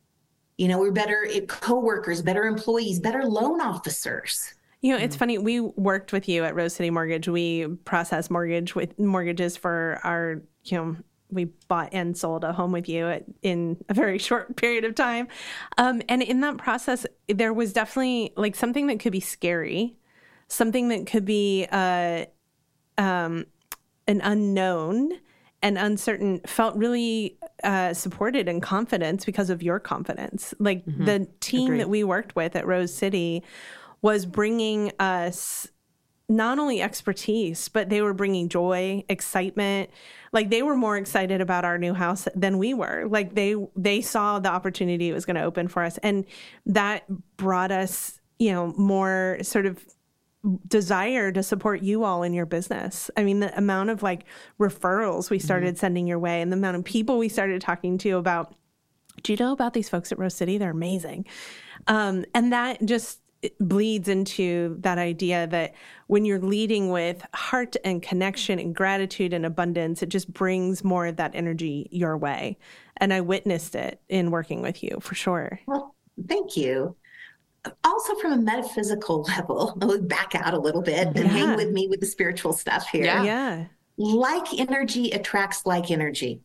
[0.59, 4.55] You know, we were better eh, co-workers, better employees, better loan officers.
[4.81, 5.37] You know, it's funny.
[5.37, 7.29] We worked with you at Rose City Mortgage.
[7.29, 10.97] We process mortgage with mortgages for our, you know,
[11.31, 14.95] we bought and sold a home with you at, in a very short period of
[14.95, 15.29] time.
[15.79, 19.97] Um, and in that process, there was definitely like something that could be scary,
[20.49, 22.25] something that could be uh,
[22.99, 23.47] um,
[24.07, 25.13] an unknown
[25.63, 30.55] and uncertain felt really uh, supported and confidence because of your confidence.
[30.59, 33.45] Like the team that we worked with at Rose City
[34.03, 35.69] was bringing us
[36.31, 39.91] not only expertise, but they were bringing joy, excitement.
[40.33, 43.07] Like they were more excited about our new house than we were.
[43.09, 46.25] Like they they saw the opportunity it was going to open for us, and
[46.67, 47.05] that
[47.37, 49.85] brought us, you know, more sort of
[50.69, 53.11] desire to support you all in your business.
[53.17, 54.25] I mean, the amount of like
[54.59, 58.17] referrals we started sending your way, and the amount of people we started talking to
[58.17, 58.55] about.
[59.23, 60.59] Do you know about these folks at Rose City?
[60.59, 61.27] They're amazing,
[61.89, 65.75] um, and that just it bleeds into that idea that
[66.09, 71.07] when you're leading with heart and connection and gratitude and abundance, it just brings more
[71.07, 72.59] of that energy your way.
[72.99, 75.59] And I witnessed it in working with you for sure.
[75.67, 75.95] Well,
[76.29, 76.97] thank you.
[77.85, 81.25] Also, from a metaphysical level, I'll back out a little bit and Yeah.
[81.29, 83.05] hang with me with the spiritual stuff here.
[83.05, 83.23] Yeah.
[83.23, 83.65] Yeah.
[83.97, 86.41] Like energy attracts like energy.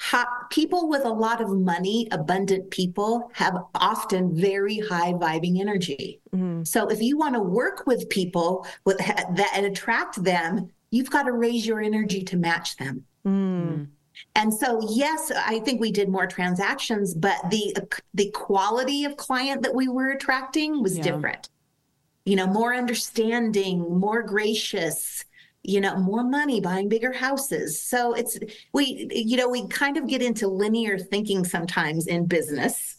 [0.00, 6.20] Ha- people with a lot of money, abundant people, have often very high vibing energy.
[6.32, 6.62] Mm-hmm.
[6.64, 11.24] So, if you want to work with people with that and attract them, you've got
[11.24, 13.04] to raise your energy to match them.
[13.26, 13.68] Mm.
[13.68, 13.86] Mm.
[14.34, 19.16] And so, yes, I think we did more transactions, but the uh, the quality of
[19.16, 21.02] client that we were attracting was Yeah.
[21.04, 21.48] different.
[22.24, 25.24] You know, more understanding, more gracious,
[25.62, 27.82] you know, more money buying bigger houses.
[27.82, 28.38] So it's
[28.72, 32.96] we you know, we kind of get into linear thinking sometimes in business.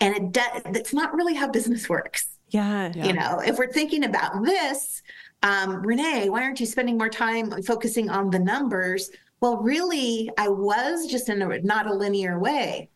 [0.00, 2.28] And it does, it's not really how business works.
[2.50, 2.92] Yeah.
[2.94, 5.02] You know, if we're thinking about this,
[5.42, 9.10] um, Renee, why aren't you spending more time focusing on the numbers?
[9.40, 12.90] Well, really, I was just in a not a linear way.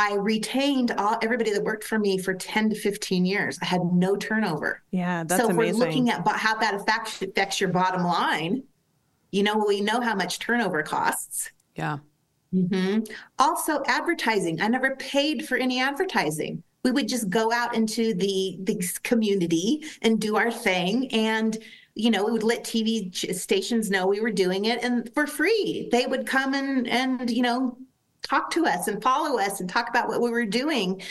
[0.00, 3.58] I retained all everybody that worked for me for 10 to 15 years.
[3.60, 4.82] I had no turnover.
[4.92, 5.24] Yeah.
[5.24, 5.78] That's so if amazing.
[5.78, 8.62] we're looking at how that affects, affects your bottom line,
[9.30, 11.50] you know, we know how much turnover costs.
[11.76, 11.98] Yeah.
[12.50, 13.00] hmm
[13.38, 14.62] Also, advertising.
[14.62, 16.62] I never paid for any advertising.
[16.82, 21.58] We would just go out into the the community and do our thing, and
[21.94, 25.90] you know, we would let TV stations know we were doing it, and for free,
[25.92, 27.76] they would come and and you know
[28.22, 31.02] talk to us and follow us and talk about what we were doing.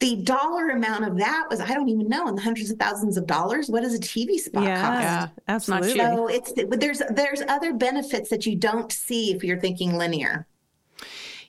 [0.00, 3.16] The dollar amount of that was I don't even know in the hundreds of thousands
[3.16, 3.68] of dollars.
[3.68, 4.80] What does a TV spot yeah.
[4.80, 5.02] cost?
[5.02, 5.56] Yeah.
[5.56, 5.92] It's not Absolutely.
[5.92, 6.02] cheap.
[6.02, 10.46] So it's but there's there's other benefits that you don't see if you're thinking linear.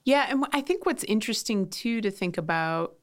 [0.05, 2.95] Yeah, and I think what's interesting too to think about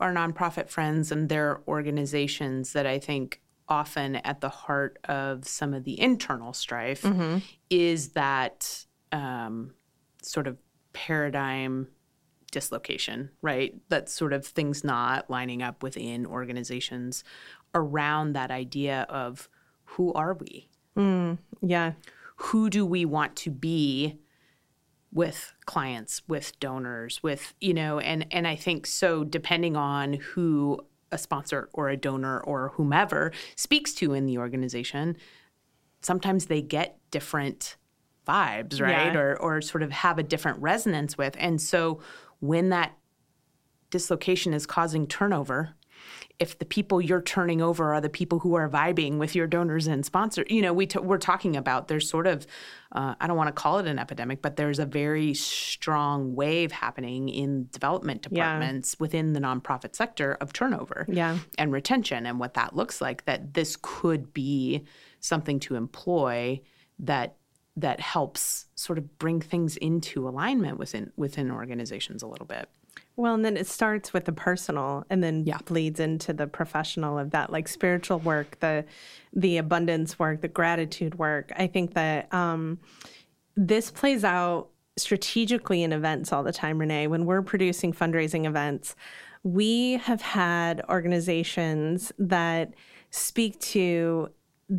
[0.00, 5.72] our nonprofit friends and their organizations that I think often at the heart of some
[5.72, 7.06] of the internal strife
[7.70, 9.72] is that um,
[10.20, 10.58] sort of
[10.92, 11.88] paradigm
[12.50, 13.74] dislocation, right?
[13.88, 17.24] That sort of things not lining up within organizations
[17.74, 19.48] around that idea of
[19.84, 20.68] who are we?
[20.94, 21.92] Hmm, yeah.
[22.36, 24.18] who do we want to be
[25.12, 30.78] with clients with donors with you know and and i think so depending on who
[31.10, 35.16] a sponsor or a donor or whomever speaks to in the organization
[36.00, 37.76] sometimes they get different
[38.26, 39.18] vibes right Yeah.
[39.18, 42.00] or or sort of have a different resonance with and so
[42.40, 42.92] when that
[43.90, 45.74] dislocation is causing turnover
[46.38, 49.86] if the people you're turning over are the people who are vibing with your donors
[49.86, 52.44] and sponsors, you know, we t- we're talking about there's sort of,
[52.90, 56.72] uh, I don't want to call it an epidemic, but there's a very strong wave
[56.72, 58.54] happening in development Yeah.
[58.58, 61.38] departments within the nonprofit sector of turnover Yeah.
[61.58, 63.24] and retention and what that looks like.
[63.26, 64.84] That this could be
[65.20, 66.62] something to employ
[66.98, 67.36] that
[67.76, 72.68] that helps sort of bring things into alignment within within organizations a little bit.
[73.16, 75.58] Well, and then it starts with the personal and then yeah.
[75.64, 78.84] bleeds into the professional of that, like spiritual work, the
[79.32, 81.52] the abundance work, the gratitude work.
[81.56, 82.78] I think that um,
[83.56, 87.06] this plays out strategically in events all the time, Renee.
[87.06, 88.94] When we're producing fundraising events,
[89.42, 92.74] we have had organizations that
[93.10, 94.30] speak to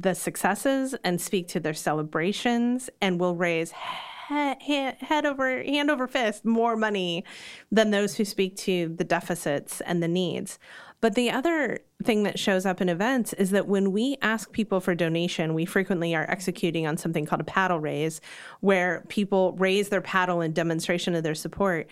[0.01, 4.57] the successes and speak to their celebrations and will raise head,
[5.01, 7.23] head over hand over fist more money
[7.71, 10.57] than those who speak to the deficits and the needs.
[10.99, 14.79] But the other thing that shows up in events is that when we ask people
[14.79, 18.21] for donation, we frequently are executing on something called a paddle raise,
[18.61, 21.87] where people raise their paddle in demonstration of their support.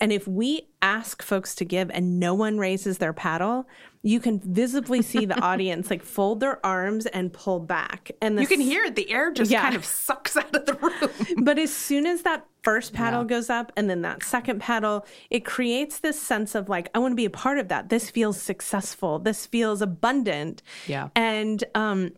[0.00, 3.66] And if we ask folks to give and no one raises their paddle,
[4.02, 8.10] you can visibly see the audience like fold their arms and pull back.
[8.20, 8.96] And you can hear it.
[8.96, 9.62] The air just yeah.
[9.62, 11.44] kind of sucks out of the room.
[11.44, 13.28] but as soon as that first paddle yeah.
[13.28, 17.12] goes up and then that second paddle, it creates this sense of like, I want
[17.12, 17.88] to be a part of that.
[17.88, 19.18] This feels successful.
[19.18, 20.62] This feels abundant.
[20.86, 21.08] Yeah.
[21.14, 22.12] And um,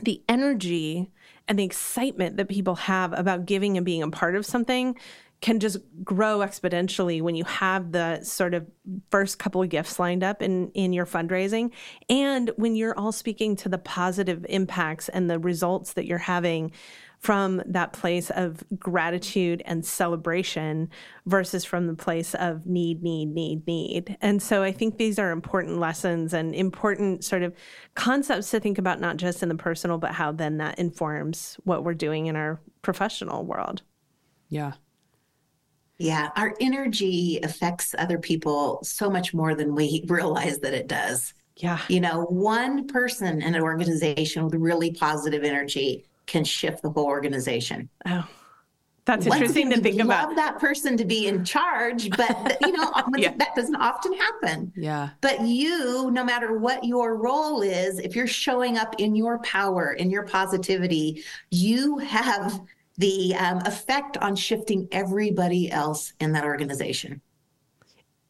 [0.00, 1.10] the energy
[1.48, 4.96] and the excitement that people have about giving and being a part of something
[5.40, 8.66] can just grow exponentially when you have the sort of
[9.10, 11.70] first couple of gifts lined up in in your fundraising
[12.08, 16.72] and when you're all speaking to the positive impacts and the results that you're having
[17.18, 20.88] from that place of gratitude and celebration
[21.24, 24.16] versus from the place of need, need, need, need.
[24.20, 27.54] And so I think these are important lessons and important sort of
[27.94, 31.84] concepts to think about, not just in the personal, but how then that informs what
[31.84, 33.82] we're doing in our professional world.
[34.48, 34.74] Yeah.
[35.98, 41.34] Yeah, our energy affects other people so much more than we realize that it does.
[41.56, 41.80] Yeah.
[41.88, 47.06] You know, one person in an organization with really positive energy can shift the whole
[47.06, 47.88] organization.
[48.06, 48.28] Oh.
[49.06, 50.26] That's interesting to think about.
[50.26, 53.34] Love that person to be in charge, but you know yeah.
[53.36, 54.72] that doesn't often happen.
[54.74, 55.10] Yeah.
[55.20, 59.92] But you, no matter what your role is, if you're showing up in your power,
[59.92, 62.60] in your positivity, you have
[62.98, 67.20] the um, effect on shifting everybody else in that organization.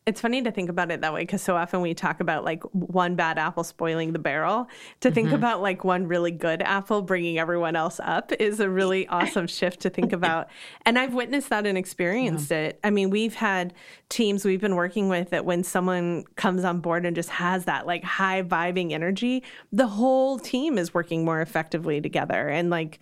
[0.06, 2.62] It's funny to think about it that way because so often we talk about like
[2.72, 4.68] one bad apple spoiling the barrel.
[5.00, 5.34] To think mm-hmm.
[5.34, 9.80] about like one really good apple bringing everyone else up is a really awesome shift
[9.80, 10.46] to think about.
[10.84, 12.58] And I've witnessed that and experienced yeah.
[12.58, 12.80] it.
[12.84, 13.74] I mean, we've had
[14.08, 17.84] teams we've been working with that when someone comes on board and just has that
[17.84, 22.48] like high vibing energy, the whole team is working more effectively together.
[22.48, 23.00] And like,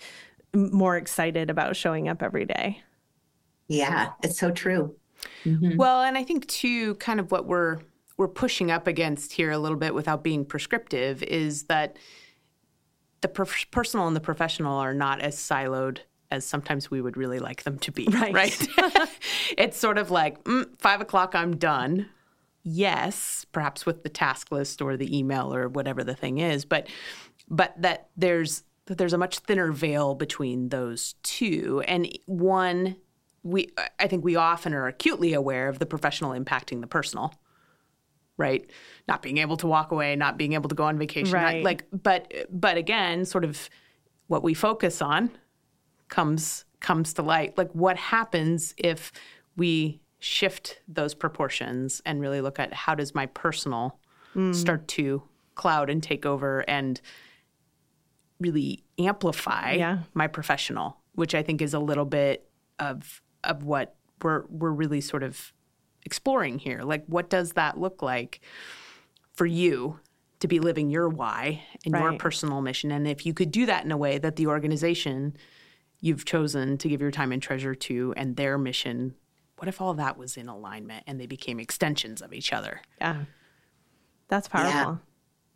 [0.55, 2.83] more excited about showing up every day.
[3.69, 4.95] Yeah, it's so true.
[5.45, 5.77] Mm-hmm.
[5.77, 7.79] Well, and I think too, kind of what we're
[8.17, 11.97] we're pushing up against here a little bit without being prescriptive is that
[13.23, 15.99] the per- personal and the professional are not as siloed
[16.31, 18.07] as sometimes we would really like them to be.
[18.11, 18.35] Right.
[18.35, 18.69] Right.
[19.59, 22.09] it's sort of like mm, five o'clock, I'm done.
[22.63, 26.89] Yes, perhaps with the task list or the email or whatever the thing is, but
[27.49, 31.83] but that there's that there's a much thinner veil between those two.
[31.87, 32.97] And one,
[33.43, 33.69] we
[33.99, 37.35] I think we often are acutely aware of the professional impacting the personal,
[38.37, 38.69] right?
[39.09, 41.57] Not being able to walk away, not being able to go on vacation, right.
[41.57, 43.69] Not, like but but again, sort of
[44.27, 45.31] what we focus on
[46.09, 47.57] comes comes to light.
[47.57, 49.13] Like what happens if
[49.57, 53.99] we shift those proportions and really look at how does my personal
[54.35, 54.55] mm.
[54.55, 55.23] start to
[55.55, 57.01] cloud and take over and
[58.41, 59.99] really amplify yeah.
[60.15, 65.01] my professional, which I think is a little bit of of what we're we're really
[65.01, 65.53] sort of
[66.05, 66.83] exploring here.
[66.83, 68.41] Like what does that look like
[69.33, 70.01] for you
[70.41, 72.03] to be living your why and right.
[72.03, 72.91] your personal mission?
[72.91, 75.37] And if you could do that in a way that the organization
[76.01, 79.15] you've chosen to give your time and treasure to and their mission,
[79.57, 82.83] what if all that was in alignment and they became extensions of each other?
[83.01, 83.25] Yeah.
[84.29, 84.71] That's powerful.
[84.71, 84.97] Yeah.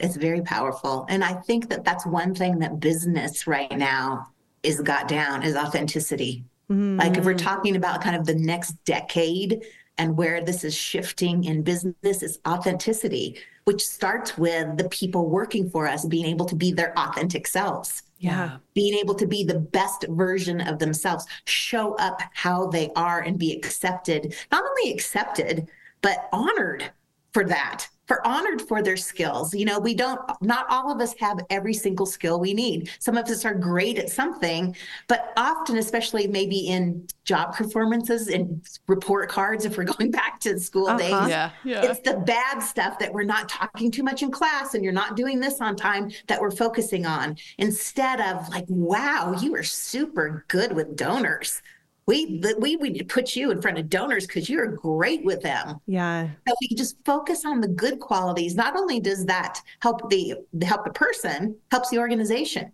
[0.01, 1.07] It's very powerful.
[1.09, 4.29] And I think that that's one thing that business right now
[4.63, 6.45] is got down is authenticity.
[6.71, 6.99] Mm-hmm.
[6.99, 9.65] Like if we're talking about kind of the next decade
[9.97, 15.69] and where this is shifting in business is authenticity, which starts with the people working
[15.69, 18.03] for us being able to be their authentic selves.
[18.19, 18.59] Yeah.
[18.75, 23.39] Being able to be the best version of themselves, show up how they are and
[23.39, 25.69] be accepted, not only accepted,
[26.03, 26.91] but honored
[27.33, 29.55] for that for honored for their skills.
[29.55, 32.91] You know, we don't, not all of us have every single skill we need.
[32.99, 34.75] Some of us are great at something,
[35.07, 40.59] but often, especially maybe in job performances and report cards, if we're going back to
[40.59, 40.99] school uh-huh.
[40.99, 41.51] days, yeah.
[41.65, 41.83] Yeah.
[41.85, 45.15] it's the bad stuff that we're not talking too much in class and you're not
[45.15, 50.47] doing this on time that we're focusing on instead of like, wow, you are super
[50.49, 51.61] good with donors
[52.09, 55.79] we we we put you in front of donors because you're great with them.
[55.87, 56.31] Yeah.
[56.49, 58.55] So we just focus on the good qualities.
[58.55, 62.73] Not only does that help the help the person, helps the organization.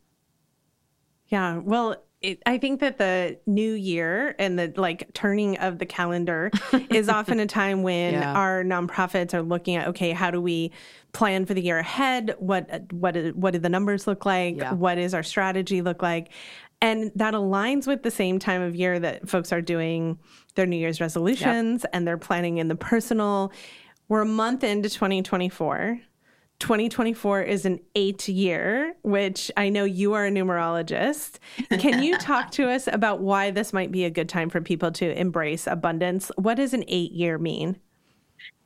[1.29, 1.59] Yeah.
[1.59, 6.53] Well, it, I think that the new year and the like turning of the calendar
[6.91, 8.35] is often a time when yeah.
[8.35, 10.71] our nonprofits are looking at okay, how do we
[11.13, 12.35] plan for the year ahead?
[12.39, 14.59] What what what do the numbers look like?
[14.59, 14.73] Yeah.
[14.73, 16.31] What is our strategy look like?
[16.85, 20.19] And that aligns with the same time of year that folks are doing
[20.55, 21.91] their New Year's resolutions yep.
[21.95, 23.53] and they're planning in the personal.
[24.09, 25.99] We're a month into 2024.
[26.59, 31.39] 2024 is an eight year, which I know you are a numerologist.
[31.79, 34.93] Can you talk to us about why this might be a good time for people
[34.93, 36.31] to embrace abundance?
[36.37, 37.81] What does an eight year mean?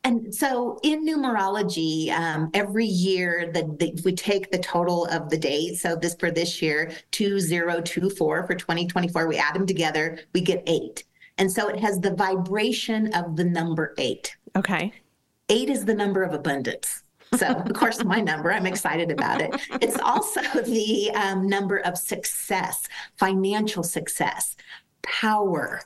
[0.05, 5.37] And so in numerology, um, every year that if we take the total of the
[5.37, 10.63] date, so this for this year, 2024 for 2024, we add them together, we get
[10.67, 11.05] eight.
[11.37, 14.37] And so it has the vibration of the number eight.
[14.57, 14.93] Okay.
[15.49, 17.03] Eight is the number of abundance.
[17.37, 19.55] So, of course, my number, I'm excited about it.
[19.83, 24.57] It's also the um, number of success, financial success,
[25.03, 25.83] power,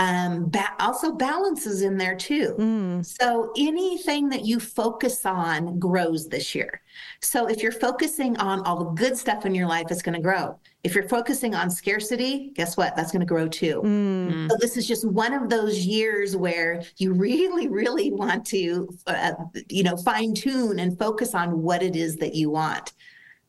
[0.00, 2.54] um, ba- also balances in there too.
[2.58, 3.04] Mm.
[3.04, 6.80] So anything that you focus on grows this year.
[7.20, 10.22] So if you're focusing on all the good stuff in your life, it's going to
[10.22, 10.58] grow.
[10.84, 12.96] If you're focusing on scarcity, guess what?
[12.96, 13.82] That's going to grow too.
[13.84, 14.48] Mm.
[14.48, 19.32] So this is just one of those years where you really, really want to, uh,
[19.68, 22.94] you know, fine tune and focus on what it is that you want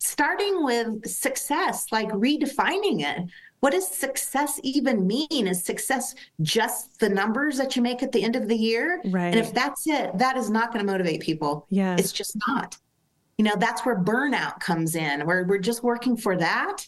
[0.04, 3.30] starting with success, like redefining it
[3.62, 5.48] what does success even mean?
[5.48, 9.02] Is success just the numbers that you make at the end of the year?
[9.06, 9.28] Right.
[9.28, 11.68] And if that's it, that is not going to motivate people.
[11.70, 11.96] Yeah.
[11.98, 12.78] It's just not.
[13.38, 16.88] You know, that's where burnout comes in, where we're just working for that.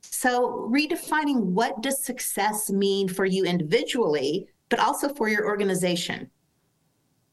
[0.00, 6.30] So redefining what does success mean for you individually, but also for your organization.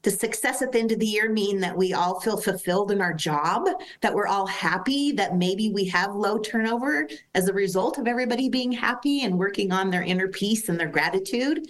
[0.02, 3.00] Does success at the end of the year mean that we all feel fulfilled in
[3.00, 3.68] our job,
[4.00, 8.48] that we're all happy, that maybe we have low turnover as a result of everybody
[8.48, 11.68] being happy and working on their inner peace and their gratitude?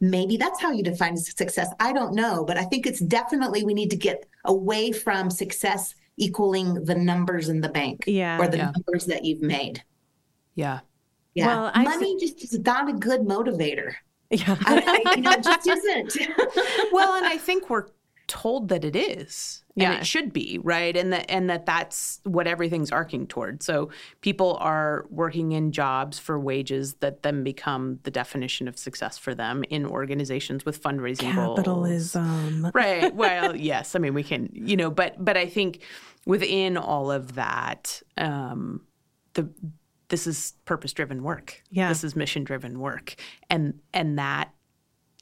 [0.00, 1.70] Maybe that's how you define success.
[1.80, 5.94] I don't know, but I think it's definitely we need to get away from success
[6.16, 8.70] equaling the numbers in the bank yeah, or the yeah.
[8.70, 9.82] numbers that you've made.
[10.54, 10.80] Yeah.
[11.34, 11.46] Yeah.
[11.46, 13.94] Well, Money just is not a good motivator.
[14.32, 14.56] Yeah.
[14.66, 16.16] I, I, you know, it just isn't.
[16.92, 17.86] well, and I think we're
[18.26, 22.46] told that it is and it should be right and that and that that's what
[22.46, 28.10] everything's arcing toward so people are working in jobs for wages that then become the
[28.10, 32.74] definition of success for them in organizations with fundraising capitalism goals.
[32.74, 35.80] right well yes i mean we can you know but but i think
[36.26, 38.80] within all of that um
[39.34, 39.48] the
[40.12, 41.62] this is purpose driven work.
[41.70, 41.88] Yeah.
[41.88, 43.14] This is mission driven work.
[43.48, 44.52] And and that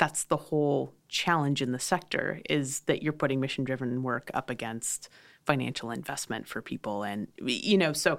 [0.01, 4.51] that's the whole challenge in the sector is that you're putting mission driven work up
[4.51, 5.09] against
[5.47, 8.19] financial investment for people and you know so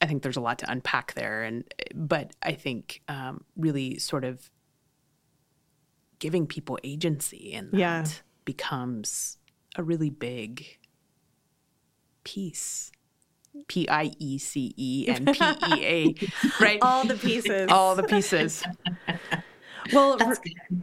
[0.00, 4.24] I think there's a lot to unpack there and but I think um, really sort
[4.24, 4.48] of
[6.20, 8.04] giving people agency in that yeah.
[8.44, 9.38] becomes
[9.74, 10.78] a really big
[12.22, 12.92] piece
[13.68, 16.14] P I E C E and P E A,
[16.60, 16.78] right?
[16.82, 17.70] All the pieces.
[17.70, 18.64] All the pieces.
[19.92, 20.36] well, R-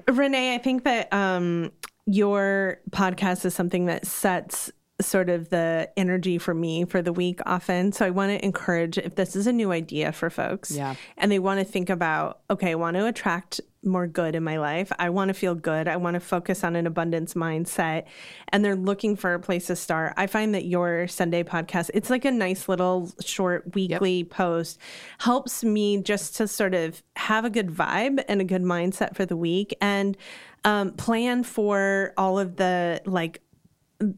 [0.07, 1.71] Renee, I think that um,
[2.05, 4.71] your podcast is something that sets
[5.01, 7.91] sort of the energy for me for the week often.
[7.91, 10.95] So I want to encourage if this is a new idea for folks yeah.
[11.17, 14.57] and they want to think about, okay, I want to attract more good in my
[14.57, 14.91] life.
[14.97, 15.87] I want to feel good.
[15.87, 18.05] I want to focus on an abundance mindset
[18.49, 20.13] and they're looking for a place to start.
[20.17, 24.29] I find that your Sunday podcast, it's like a nice little short weekly yep.
[24.29, 24.79] post
[25.19, 29.25] helps me just to sort of have a good vibe and a good mindset for
[29.25, 30.17] the week and
[30.65, 33.42] um, plan for all of the like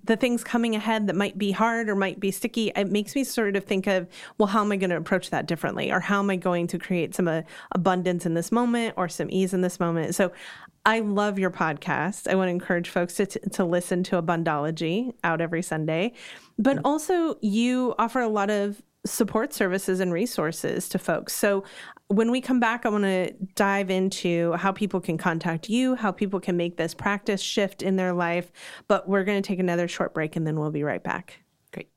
[0.04, 3.24] the things coming ahead that might be hard or might be sticky, it makes me
[3.24, 4.08] sort of think of,
[4.38, 5.92] well, how am I going to approach that differently?
[5.92, 9.30] Or how am I going to create some uh, abundance in this moment or some
[9.30, 10.16] ease in this moment?
[10.16, 10.32] So
[10.86, 12.28] I love your podcast.
[12.28, 16.14] I want to encourage folks to, to listen to Abundology out every Sunday.
[16.60, 21.34] But also, you offer a lot of support services and resources to folks.
[21.34, 21.64] So
[22.08, 26.12] when we come back, I want to dive into how people can contact you, how
[26.12, 28.52] people can make this practice shift in their life.
[28.88, 31.40] But we're going to take another short break and then we'll be right back.
[31.74, 31.90] Great.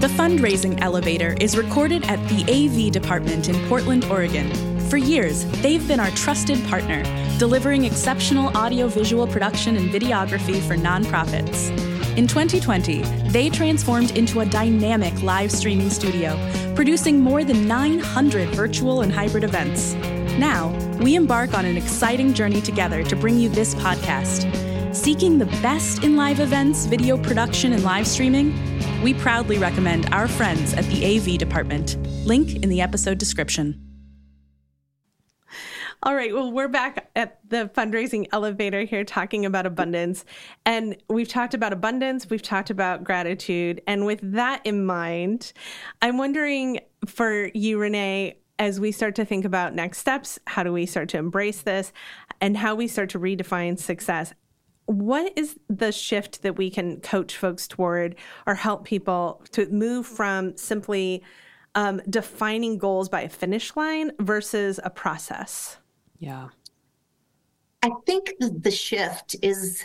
[0.00, 4.50] The fundraising elevator is recorded at the AV department in Portland, Oregon.
[4.90, 7.02] For years, they've been our trusted partner,
[7.38, 11.91] delivering exceptional audiovisual production and videography for nonprofits.
[12.16, 13.00] In 2020,
[13.30, 16.38] they transformed into a dynamic live streaming studio,
[16.74, 19.94] producing more than 900 virtual and hybrid events.
[20.38, 24.44] Now, we embark on an exciting journey together to bring you this podcast.
[24.94, 28.52] Seeking the best in live events, video production, and live streaming?
[29.02, 31.96] We proudly recommend our friends at the AV department.
[32.26, 33.91] Link in the episode description.
[36.04, 36.34] All right.
[36.34, 40.24] Well, we're back at the fundraising elevator here talking about abundance.
[40.66, 43.80] And we've talked about abundance, we've talked about gratitude.
[43.86, 45.52] And with that in mind,
[46.00, 50.72] I'm wondering for you, Renee, as we start to think about next steps, how do
[50.72, 51.92] we start to embrace this
[52.40, 54.34] and how we start to redefine success?
[54.86, 60.04] What is the shift that we can coach folks toward or help people to move
[60.04, 61.22] from simply
[61.76, 65.78] um, defining goals by a finish line versus a process?
[66.22, 66.50] Yeah.
[67.82, 69.84] I think the shift is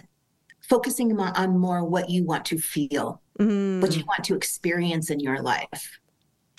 [0.61, 3.81] focusing on more what you want to feel, mm.
[3.81, 5.99] what you want to experience in your life.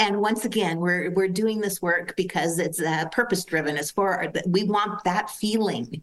[0.01, 3.77] And once again, we're we're doing this work because it's uh, purpose driven.
[3.77, 6.03] It's for we want that feeling.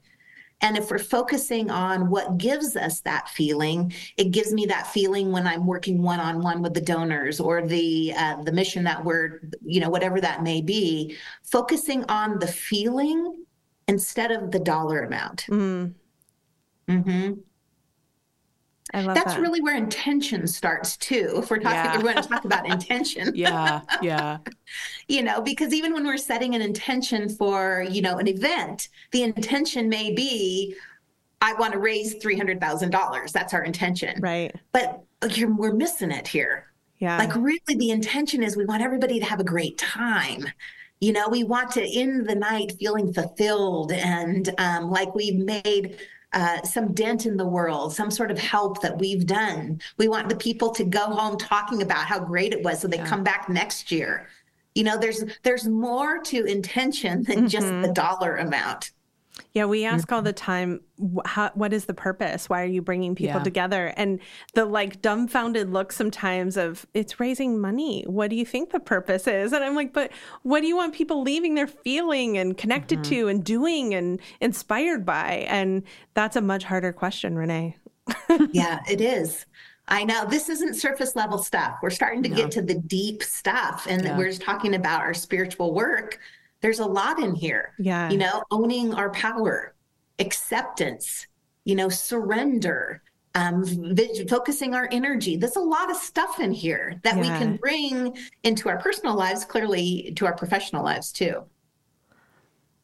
[0.61, 5.33] And if we're focusing on what gives us that feeling, it gives me that feeling
[5.33, 9.03] when I'm working one on one with the donors or the uh, the mission that
[9.03, 11.17] we're, you know, whatever that may be.
[11.43, 13.45] Focusing on the feeling
[13.87, 15.45] instead of the dollar amount.
[15.49, 15.93] Mm.
[16.87, 17.33] Mm-hmm.
[18.93, 19.41] I love That's that.
[19.41, 21.33] really where intention starts too.
[21.37, 21.97] If we're talking, yeah.
[21.97, 23.31] we're going to talk about intention.
[23.35, 24.37] yeah, yeah.
[25.07, 29.23] you know, because even when we're setting an intention for, you know, an event, the
[29.23, 30.75] intention may be,
[31.41, 33.31] I want to raise three hundred thousand dollars.
[33.31, 34.55] That's our intention, right?
[34.71, 36.67] But we're missing it here.
[36.99, 37.17] Yeah.
[37.17, 40.45] Like really, the intention is we want everybody to have a great time
[41.01, 45.97] you know, we want to end the night feeling fulfilled and um, like we've made
[46.33, 49.79] uh, some dent in the world, some sort of help that we've done.
[49.97, 52.97] We want the people to go home talking about how great it was so they
[52.97, 53.07] yeah.
[53.07, 54.27] come back next year.
[54.73, 57.47] You know, there's there's more to intention than mm-hmm.
[57.47, 57.93] just the mm-hmm.
[57.93, 58.91] dollar amount.
[59.55, 60.81] Yeah, we ask all the time,
[61.23, 62.49] how, what is the purpose?
[62.49, 63.43] Why are you bringing people yeah.
[63.43, 63.93] together?
[63.95, 64.19] And
[64.53, 68.03] the like dumbfounded look sometimes of it's raising money.
[68.05, 69.53] What do you think the purpose is?
[69.53, 70.11] And I'm like, but
[70.43, 73.11] what do you want people leaving there feeling and connected mm-hmm.
[73.11, 75.45] to and doing and inspired by?
[75.47, 75.83] And
[76.15, 77.77] that's a much harder question, Renee.
[78.51, 79.45] yeah, it is.
[79.87, 81.77] I know this isn't surface level stuff.
[81.81, 82.35] We're starting to no.
[82.35, 84.17] get to the deep stuff, and yeah.
[84.17, 86.19] we're talking about our spiritual work
[86.61, 87.73] there's a lot in here.
[87.79, 88.09] Yeah.
[88.09, 89.75] You know, owning our power,
[90.19, 91.27] acceptance,
[91.63, 93.01] you know, surrender,
[93.35, 93.65] um,
[94.29, 95.35] focusing our energy.
[95.35, 97.21] There's a lot of stuff in here that yeah.
[97.21, 101.43] we can bring into our personal lives, clearly to our professional lives too.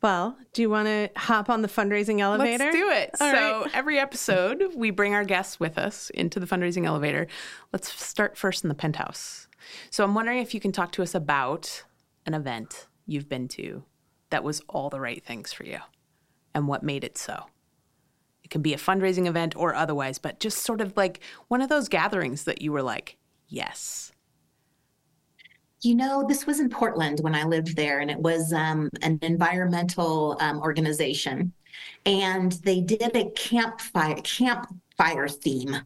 [0.01, 2.65] Well, do you want to hop on the fundraising elevator?
[2.65, 3.11] Let's do it.
[3.21, 3.71] All so, right.
[3.73, 7.27] every episode, we bring our guests with us into the fundraising elevator.
[7.71, 9.47] Let's start first in the penthouse.
[9.91, 11.83] So, I'm wondering if you can talk to us about
[12.25, 13.83] an event you've been to
[14.29, 15.79] that was all the right things for you
[16.55, 17.45] and what made it so.
[18.43, 21.69] It can be a fundraising event or otherwise, but just sort of like one of
[21.69, 24.11] those gatherings that you were like, yes.
[25.81, 29.17] You know, this was in Portland when I lived there, and it was um, an
[29.23, 31.51] environmental um, organization,
[32.05, 35.77] and they did a campfire campfire theme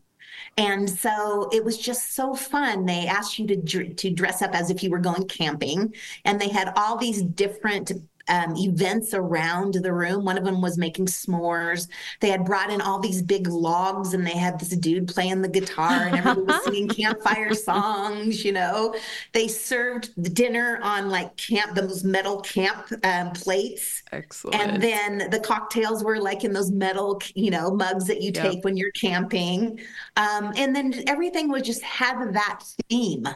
[0.57, 2.85] and so it was just so fun.
[2.85, 6.49] They asked you to to dress up as if you were going camping, and they
[6.49, 7.91] had all these different
[8.27, 10.25] um, events around the room.
[10.25, 11.87] One of them was making s'mores.
[12.21, 15.47] They had brought in all these big logs and they had this dude playing the
[15.47, 18.95] guitar and everybody was singing campfire songs, you know.
[19.33, 24.03] They served the dinner on like camp, those metal camp um, plates.
[24.11, 24.55] Excellent.
[24.55, 28.51] And then the cocktails were like in those metal, you know, mugs that you yep.
[28.51, 29.79] take when you're camping.
[30.17, 33.27] Um, and then everything was just had that theme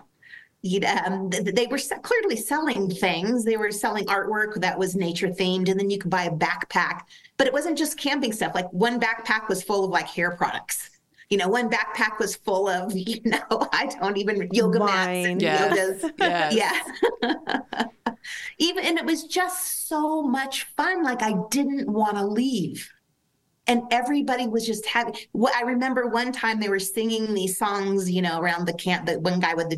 [1.05, 3.45] um, they were clearly selling things.
[3.45, 7.01] They were selling artwork that was nature themed, and then you could buy a backpack.
[7.37, 8.53] But it wasn't just camping stuff.
[8.53, 10.89] Like one backpack was full of like hair products.
[11.29, 14.89] You know, one backpack was full of, you know, I don't even yoga Wine.
[14.89, 16.03] mats and yes.
[16.03, 16.11] yogas.
[16.19, 16.89] Yes.
[17.23, 17.83] Yeah.
[18.57, 21.03] even and it was just so much fun.
[21.03, 22.91] Like I didn't want to leave
[23.69, 28.11] and everybody was just having what i remember one time they were singing these songs
[28.11, 29.77] you know around the camp the one guy with the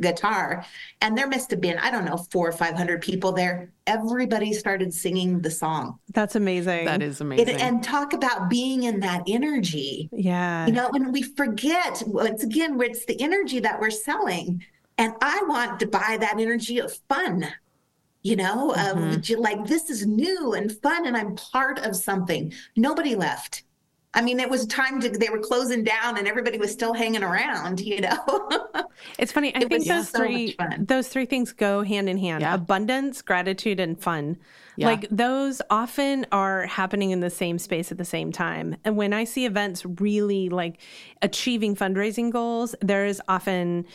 [0.00, 0.64] guitar
[1.00, 3.70] and there must have been i don't know four or five hundred people there.
[3.86, 5.98] Everybody started singing the song.
[6.12, 6.86] That's amazing.
[6.86, 7.48] That is amazing.
[7.48, 10.08] It, and talk about being in that energy.
[10.12, 10.66] Yeah.
[10.66, 14.64] You know when we forget once again it's the energy that we're selling.
[14.96, 17.48] And i want to buy that energy of fun
[18.24, 19.40] you know, mm-hmm.
[19.40, 22.52] like this is new and fun and I'm part of something.
[22.74, 23.64] Nobody left.
[24.14, 27.22] I mean, it was time to, they were closing down and everybody was still hanging
[27.22, 28.48] around, you know?
[29.18, 29.54] it's funny.
[29.54, 32.54] I It think those so three, those three things go hand in hand Yeah.
[32.54, 34.38] abundance, gratitude, and fun.
[34.76, 34.88] Yeah.
[34.88, 38.76] Like those often are happening in the same space at the same time.
[38.84, 40.80] And when I see events really like
[41.22, 43.86] achieving fundraising goals, there is often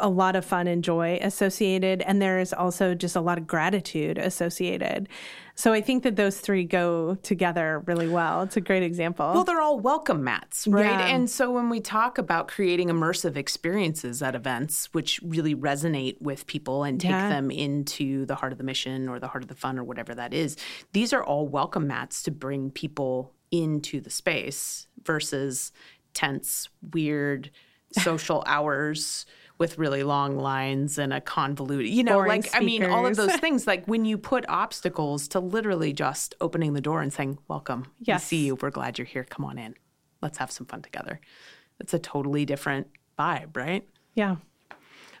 [0.00, 2.02] a lot of fun and joy associated.
[2.02, 5.08] And there is also just a lot of gratitude associated.
[5.56, 8.42] So I think that those three go together really well.
[8.42, 9.32] It's a great example.
[9.32, 10.84] Well, they're all welcome mats, right?
[10.84, 11.06] Yeah.
[11.06, 16.46] And so when we talk about creating immersive experiences at events, which really resonate with
[16.48, 17.28] people and take Yeah.
[17.28, 20.12] them into the heart of the mission or the heart of the fun or whatever
[20.16, 20.56] that is,
[20.92, 25.70] these are all welcome mats to bring people into the space versus
[26.14, 27.50] tense, weird
[27.92, 29.24] social hours
[29.58, 33.16] with really long lines and a convoluted, you know, Boring like, I mean, all of
[33.16, 33.66] those things.
[33.66, 37.86] Like when you put obstacles to literally just opening the door and saying, Welcome.
[38.00, 38.22] Yes.
[38.22, 38.56] We see you.
[38.56, 39.24] We're glad you're here.
[39.24, 39.74] Come on in.
[40.22, 41.20] Let's have some fun together.
[41.80, 42.88] It's a totally different
[43.18, 43.86] vibe, right?
[44.14, 44.36] yeah.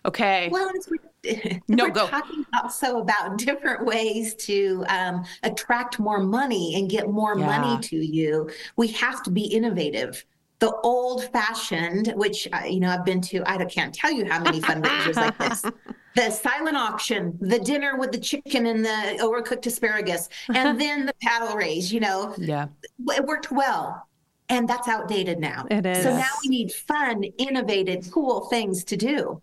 [0.06, 0.50] Okay.
[0.52, 0.88] Well, it's,
[1.22, 2.06] if No, we're go.
[2.06, 7.46] talking also about different ways to um, attract more money and get more Yeah.
[7.46, 8.50] money to you.
[8.76, 10.24] We have to be innovative.
[10.60, 14.40] The old fashioned, which uh, you know I've been to, I can't tell you how
[14.42, 15.64] many fundraisers like this.
[16.16, 21.14] The silent auction, the dinner with the chicken and the overcooked asparagus, and then the
[21.20, 21.92] paddle raise.
[21.92, 22.68] You know, yeah.
[23.08, 24.06] it worked well.
[24.48, 25.66] And that's outdated now.
[25.70, 26.04] It is.
[26.04, 29.42] So now we need fun, innovative, cool things to do.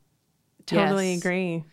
[0.66, 1.20] Totally Yes.
[1.20, 1.66] agree.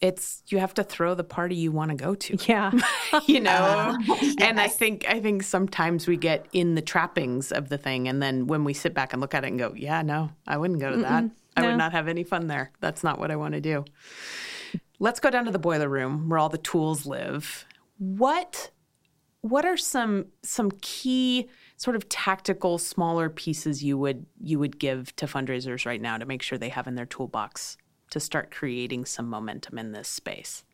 [0.00, 2.38] It's you have to throw the party you want to go to.
[2.46, 2.72] Yeah.
[3.26, 3.98] you know?
[4.40, 8.22] And i think i think sometimes we get in the trappings of the thing and
[8.22, 10.80] then when we sit back and look at it and go yeah no i wouldn't
[10.80, 11.24] go to that.
[11.56, 11.68] I no.
[11.68, 12.72] would not have any fun there.
[12.80, 13.84] That's not what i want to do.
[14.98, 17.66] Let's go down to the boiler room where all the tools live.
[17.98, 18.70] What
[19.42, 25.14] what are some some key sort of tactical smaller pieces you would you would give
[25.16, 27.76] to fundraisers right now to make sure they have in their toolbox
[28.10, 30.64] to start creating some momentum in this space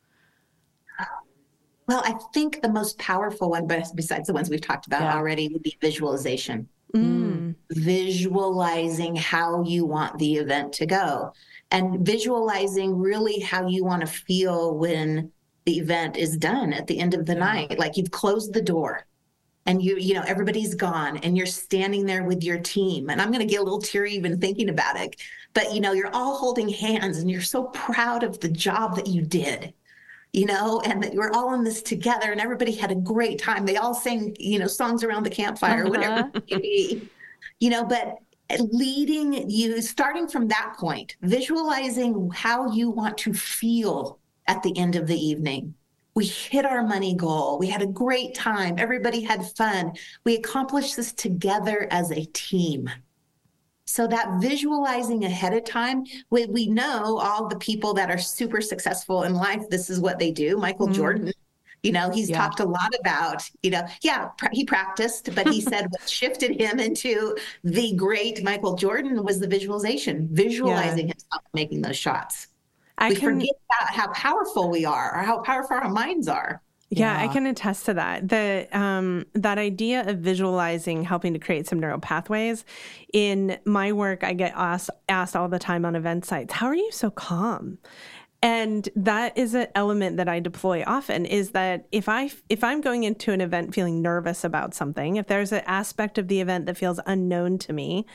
[1.89, 5.14] Well, I think the most powerful one, bes- besides the ones we've talked about Yeah.
[5.16, 6.68] already, would be visualization.
[6.95, 7.55] Mm.
[7.70, 11.32] Visualizing how you want the event to go
[11.70, 15.30] and visualizing really how you want to feel when
[15.64, 17.78] the event is done at the end of the night.
[17.78, 19.07] Like you've closed the door
[19.66, 23.10] and you, you know, everybody's gone and you're standing there with your team.
[23.10, 25.16] And I'm going to get a little teary even thinking about it.
[25.54, 29.06] But, you know, you're all holding hands and you're so proud of the job that
[29.06, 29.74] you did
[30.32, 33.64] you know, and that we're all in this together and everybody had a great time.
[33.64, 35.88] They all sang, you know, songs around the campfire, uh-huh.
[35.88, 37.08] whatever it may be,
[37.58, 38.18] you know, but
[38.60, 44.94] leading you, starting from that point, visualizing how you want to feel at the end
[44.94, 45.74] of the evening.
[46.16, 47.58] We hit our money goal.
[47.58, 48.76] We had a great time.
[48.78, 49.92] Everybody had fun.
[50.24, 52.88] We accomplished this together as a team.
[53.84, 58.62] So that visualizing ahead of time, we, we know all the people that are super
[58.62, 60.56] successful in life, this is what they do.
[60.56, 60.96] Michael mm-hmm.
[60.96, 61.32] Jordan,
[61.82, 62.38] you know, he's Yeah.
[62.38, 66.58] talked a lot about, you know, yeah, pr- he practiced, but he said what shifted
[66.58, 72.48] him into the great Michael Jordan was the visualization, visualizing himself making those shots.
[72.99, 76.62] I we can forget about how powerful we are or how powerful our minds are.
[76.88, 78.28] Yeah, I can attest to that.
[78.28, 82.64] The um, that idea of visualizing helping to create some neural pathways.
[83.12, 86.76] In my work, I get asked asked all the time on event sites, "How are
[86.76, 87.78] you so calm?"
[88.40, 91.26] And that is an element that I deploy often.
[91.26, 95.26] Is that if I if I'm going into an event feeling nervous about something, if
[95.26, 98.07] there's an aspect of the event that feels unknown to me,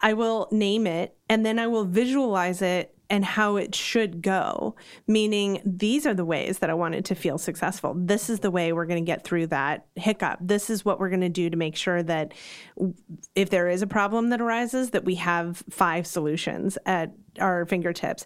[0.00, 4.74] I will name it and then I will visualize it and how it should go.
[5.06, 7.94] Meaning, these are the ways that I wanted to feel successful.
[7.94, 10.38] This is the way we're going to get through that hiccup.
[10.40, 12.32] This is what we're going to do to make sure that
[13.34, 18.24] if there is a problem that arises, that we have five solutions at our fingertips.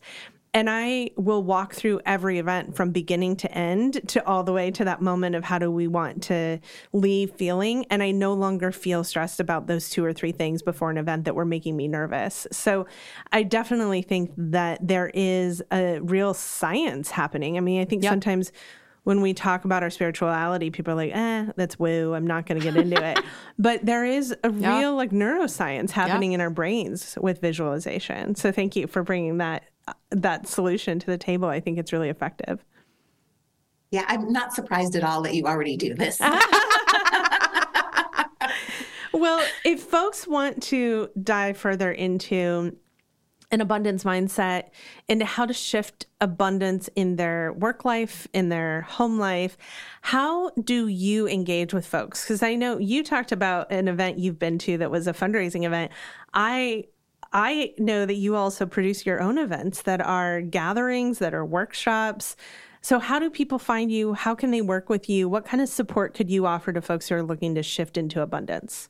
[0.57, 4.71] And I will walk through every event from beginning to end to all the way
[4.71, 6.61] to that moment of how do we want to
[6.95, 7.85] leave feeling.
[7.91, 11.27] And I no longer feel stressed about those two or three things before an event
[11.27, 12.47] that were making me nervous.
[12.53, 12.87] So
[13.33, 17.59] I definitely think that there is a real science happening.
[17.59, 18.51] I mean, I think sometimes
[19.05, 22.15] when we talk about our spirituality, people are like, eh, that's woo.
[22.15, 23.19] I'm not going to get into it.
[23.59, 24.79] But there is a Yeah.
[24.79, 28.35] real like neuroscience happening in our brains with visualization.
[28.37, 29.65] So thank you for bringing that
[30.11, 31.49] that solution to the table.
[31.49, 32.65] I think it's really effective.
[33.91, 36.21] Yeah, I'm not surprised at all that you already do this.
[39.17, 42.77] Well, if folks want to dive further into
[43.51, 44.71] an abundance mindset
[45.09, 49.57] into how to shift abundance in their work life, in their home life.
[50.03, 52.25] How do you engage with folks?
[52.25, 55.65] Because I know you talked about an event you've been to that was a fundraising
[55.65, 55.93] event.
[56.35, 56.87] I
[57.33, 62.37] I know that you also produce your own events that are gatherings, that are workshops.
[62.81, 64.15] So, how do people find you?
[64.15, 65.29] How can they work with you?
[65.29, 68.23] What kind of support could you offer to folks who are looking to shift into
[68.23, 68.89] abundance?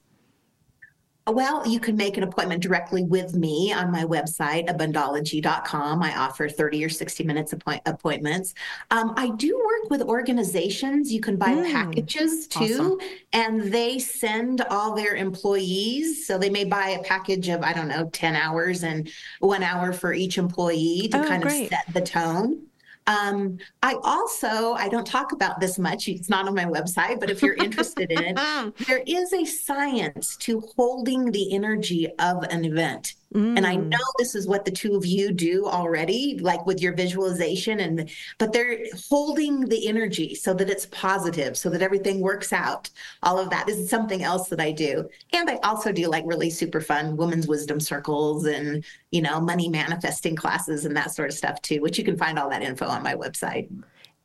[1.28, 6.00] Well, you can make an appointment directly with me on my website, abundology.com.
[6.00, 8.54] I offer 30 or 60 minutes appoint- appointments.
[8.92, 11.12] Um, I do work with organizations.
[11.12, 12.98] You can buy mm, packages too, awesome.
[13.32, 16.28] and they send all their employees.
[16.28, 19.10] So they may buy a package of, I don't know, 10 hours and
[19.40, 21.64] one hour for each employee to oh, kind great.
[21.64, 22.66] of set the tone.
[23.06, 26.08] Um, I also, I don't talk about this much.
[26.08, 30.36] It's not on my website, but if you're interested in it, there is a science
[30.38, 33.14] to holding the energy of an event.
[33.34, 33.56] Mm.
[33.56, 33.88] And I mm.
[33.88, 38.08] know this is what the two of you do already, like with your visualization and
[38.38, 42.88] but they're holding the energy so that it's positive, so that everything works out.
[43.22, 45.08] All of that is something else that I do.
[45.32, 49.68] And I also do like really super fun women's wisdom circles and, you know, money
[49.68, 52.86] manifesting classes and that sort of stuff too, which you can find all that info
[52.86, 53.68] on my website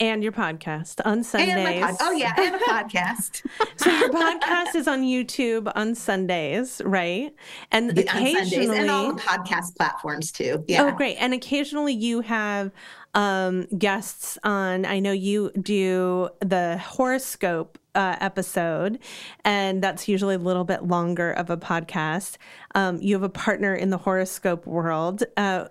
[0.02, 1.80] and your podcast on Sundays.
[1.80, 3.45] Pod- oh yeah, and a podcast.
[3.78, 7.34] so your podcast is on YouTube on Sundays, right?
[7.72, 10.66] And yeah, occasionally and all the podcast platforms too.
[10.68, 10.86] Yeah.
[10.86, 11.16] Oh, great!
[11.18, 12.72] And occasionally you have
[13.14, 14.86] um, guests on.
[14.86, 18.97] I know you do the horoscope uh, episode,
[19.45, 22.38] and that's usually a little bit longer of a podcast.
[22.74, 25.24] Um, you have a partner in the horoscope world.
[25.38, 25.66] Uh,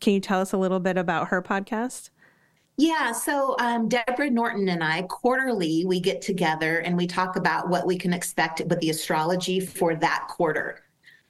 [0.00, 2.10] can you tell us a little bit about her podcast?
[2.80, 7.68] Yeah, so um, Deborah Norton and I quarterly we get together and we talk about
[7.68, 10.80] what we can expect with the astrology for that quarter.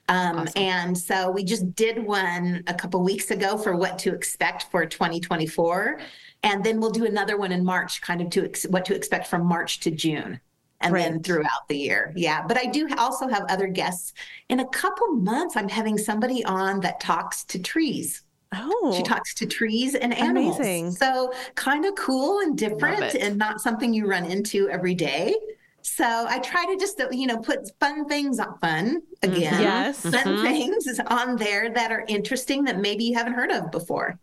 [0.09, 0.62] Um, awesome.
[0.62, 4.86] And so we just did one a couple weeks ago for what to expect for
[4.86, 5.98] 2024,
[6.44, 9.26] and then we'll do another one in March, kind of to ex- what to expect
[9.26, 10.38] from March to June
[10.80, 11.03] and right.
[11.03, 12.12] then throughout the year.
[12.14, 12.46] Yeah.
[12.46, 14.12] But I do also have other guests.
[14.51, 18.22] In a couple months, I'm having somebody on that talks to trees.
[18.53, 20.57] Oh, she talks to trees and animals.
[20.57, 20.92] Amazing.
[20.92, 25.34] So kind of cool and different and not something you run into every day.
[25.82, 29.53] So I try to just, you know, put fun things on fun again.
[29.55, 29.62] Mm-hmm.
[29.62, 30.03] Yes.
[30.03, 30.42] Fun mm-hmm.
[30.42, 34.18] things on there that are interesting that maybe you haven't heard of before.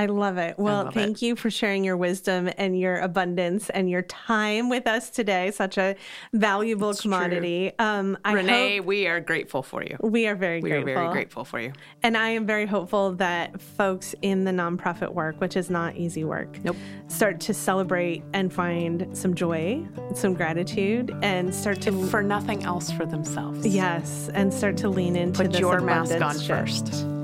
[0.00, 0.58] I love it.
[0.58, 1.26] Well, love thank it.
[1.26, 5.50] you for sharing your wisdom and your abundance and your time with us today.
[5.50, 5.94] Such a
[6.32, 7.72] valuable it's commodity.
[7.78, 9.98] Um, Renee, hope, we are grateful for you.
[10.00, 10.86] We are very we grateful.
[10.86, 11.74] We are very grateful for you.
[12.02, 16.24] And I am very hopeful that folks in the nonprofit work, which is not easy
[16.24, 16.76] work, nope.
[17.08, 22.64] start to celebrate and find some joy, some gratitude, and start to if for nothing
[22.64, 23.66] else for themselves.
[23.66, 26.48] Yes, and start to lean into Put your mask on shift.
[26.48, 27.19] first.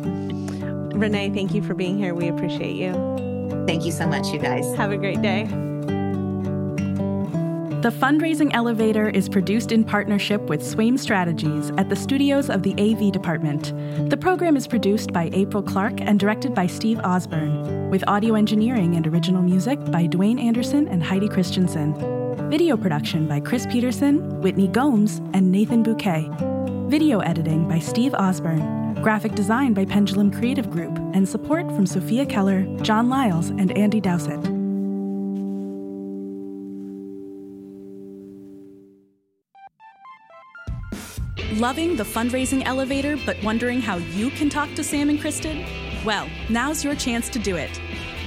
[0.96, 2.14] Renee, thank you for being here.
[2.14, 2.92] We appreciate you.
[3.66, 4.74] Thank you so much, you guys.
[4.76, 5.44] Have a great day.
[7.82, 12.72] The Fundraising Elevator is produced in partnership with Swaim Strategies at the studios of the
[12.72, 13.72] AV Department.
[14.10, 18.96] The program is produced by April Clark and directed by Steve Osborne, with audio engineering
[18.96, 21.94] and original music by Dwayne Anderson and Heidi Christensen.
[22.50, 26.28] Video production by Chris Peterson, Whitney Gomes, and Nathan Bouquet.
[26.88, 32.26] Video editing by Steve Osborne graphic design by Pendulum Creative Group, and support from Sophia
[32.26, 34.40] Keller, John Lyles, and Andy Dowsett.
[41.58, 45.66] Loving the fundraising elevator, but wondering how you can talk to Sam and Kristin?
[46.04, 47.80] Well, now's your chance to do it.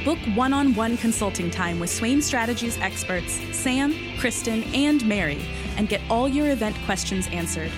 [0.04, 5.40] Book one on one consulting time with Swaim Strategies experts Sam, Kristin, and Mary,
[5.78, 7.72] and get all your event questions answered.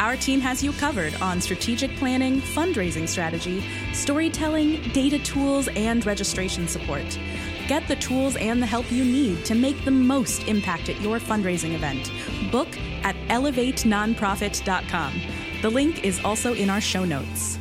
[0.00, 6.68] Our team has you covered on strategic planning, fundraising strategy, storytelling, data tools, and registration
[6.68, 7.18] support.
[7.66, 11.18] Get the tools and the help you need to make the most impact at your
[11.18, 12.12] fundraising event.
[12.52, 12.68] Book
[13.02, 15.20] at elevatenonprofit.com.
[15.62, 17.58] The link is also in our show notes.